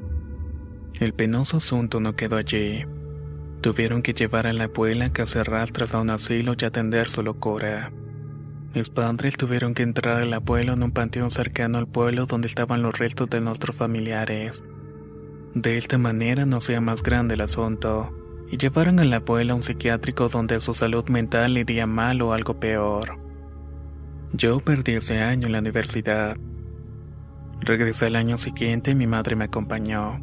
El 0.98 1.14
penoso 1.14 1.58
asunto 1.58 2.00
no 2.00 2.16
quedó 2.16 2.36
allí. 2.36 2.84
Tuvieron 3.60 4.02
que 4.02 4.14
llevar 4.14 4.48
a 4.48 4.52
la 4.52 4.64
abuela 4.64 5.12
que 5.12 5.22
hace 5.22 5.42
tras 5.44 5.94
a 5.94 6.00
un 6.00 6.10
asilo 6.10 6.54
y 6.58 6.64
atender 6.64 7.08
su 7.08 7.22
locura. 7.22 7.92
Mis 8.74 8.90
padres 8.90 9.36
tuvieron 9.36 9.72
que 9.72 9.84
entrar 9.84 10.20
al 10.20 10.32
abuelo 10.32 10.72
en 10.72 10.82
un 10.82 10.90
panteón 10.90 11.30
cercano 11.30 11.78
al 11.78 11.86
pueblo 11.86 12.26
donde 12.26 12.48
estaban 12.48 12.82
los 12.82 12.98
restos 12.98 13.30
de 13.30 13.40
nuestros 13.40 13.76
familiares. 13.76 14.64
De 15.54 15.78
esta 15.78 15.96
manera 15.96 16.44
no 16.44 16.60
sea 16.60 16.80
más 16.80 17.00
grande 17.00 17.34
el 17.34 17.42
asunto, 17.42 18.10
y 18.50 18.56
llevaron 18.56 18.98
al 18.98 19.12
abuelo 19.12 19.52
a 19.52 19.56
un 19.56 19.62
psiquiátrico 19.62 20.28
donde 20.28 20.58
su 20.60 20.74
salud 20.74 21.08
mental 21.08 21.56
iría 21.56 21.86
mal 21.86 22.20
o 22.22 22.32
algo 22.32 22.58
peor. 22.58 23.16
Yo 24.32 24.58
perdí 24.58 24.94
ese 24.94 25.20
año 25.20 25.46
en 25.46 25.52
la 25.52 25.60
universidad. 25.60 26.36
Regresé 27.60 28.06
al 28.06 28.16
año 28.16 28.38
siguiente 28.38 28.90
y 28.90 28.94
mi 28.96 29.06
madre 29.06 29.36
me 29.36 29.44
acompañó. 29.44 30.20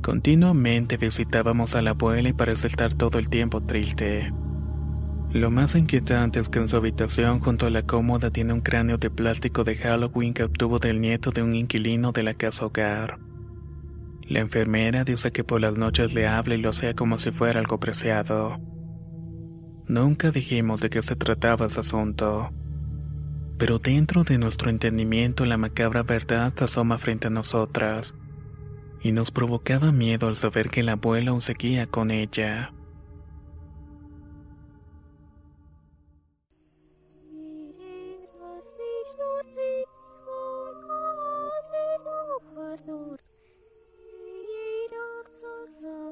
Continuamente 0.00 0.96
visitábamos 0.96 1.74
a 1.74 1.82
la 1.82 1.90
abuela 1.90 2.30
y 2.30 2.32
parece 2.32 2.66
estar 2.66 2.94
todo 2.94 3.18
el 3.18 3.28
tiempo 3.28 3.60
triste. 3.60 4.32
Lo 5.34 5.50
más 5.50 5.74
inquietante 5.74 6.38
es 6.38 6.48
que 6.48 6.60
en 6.60 6.68
su 6.68 6.76
habitación 6.76 7.40
junto 7.40 7.66
a 7.66 7.70
la 7.70 7.82
cómoda 7.82 8.30
tiene 8.30 8.52
un 8.52 8.60
cráneo 8.60 8.98
de 8.98 9.10
plástico 9.10 9.64
de 9.64 9.74
Halloween 9.74 10.32
que 10.32 10.44
obtuvo 10.44 10.78
del 10.78 11.00
nieto 11.00 11.32
de 11.32 11.42
un 11.42 11.56
inquilino 11.56 12.12
de 12.12 12.22
la 12.22 12.34
casa 12.34 12.66
hogar. 12.66 13.18
La 14.28 14.38
enfermera 14.38 15.02
dice 15.02 15.32
que 15.32 15.42
por 15.42 15.60
las 15.60 15.76
noches 15.76 16.14
le 16.14 16.28
habla 16.28 16.54
y 16.54 16.58
lo 16.58 16.72
sea 16.72 16.94
como 16.94 17.18
si 17.18 17.32
fuera 17.32 17.58
algo 17.58 17.80
preciado. 17.80 18.60
Nunca 19.88 20.30
dijimos 20.30 20.80
de 20.80 20.88
qué 20.88 21.02
se 21.02 21.16
trataba 21.16 21.66
ese 21.66 21.80
asunto. 21.80 22.52
Pero 23.58 23.80
dentro 23.80 24.22
de 24.22 24.38
nuestro 24.38 24.70
entendimiento 24.70 25.46
la 25.46 25.58
macabra 25.58 26.04
verdad 26.04 26.52
se 26.56 26.62
asoma 26.62 26.98
frente 26.98 27.26
a 27.26 27.30
nosotras. 27.30 28.14
Y 29.02 29.10
nos 29.10 29.32
provocaba 29.32 29.90
miedo 29.90 30.28
al 30.28 30.36
saber 30.36 30.70
que 30.70 30.84
la 30.84 30.92
abuela 30.92 31.32
aún 31.32 31.40
seguía 31.40 31.88
con 31.88 32.12
ella. 32.12 32.72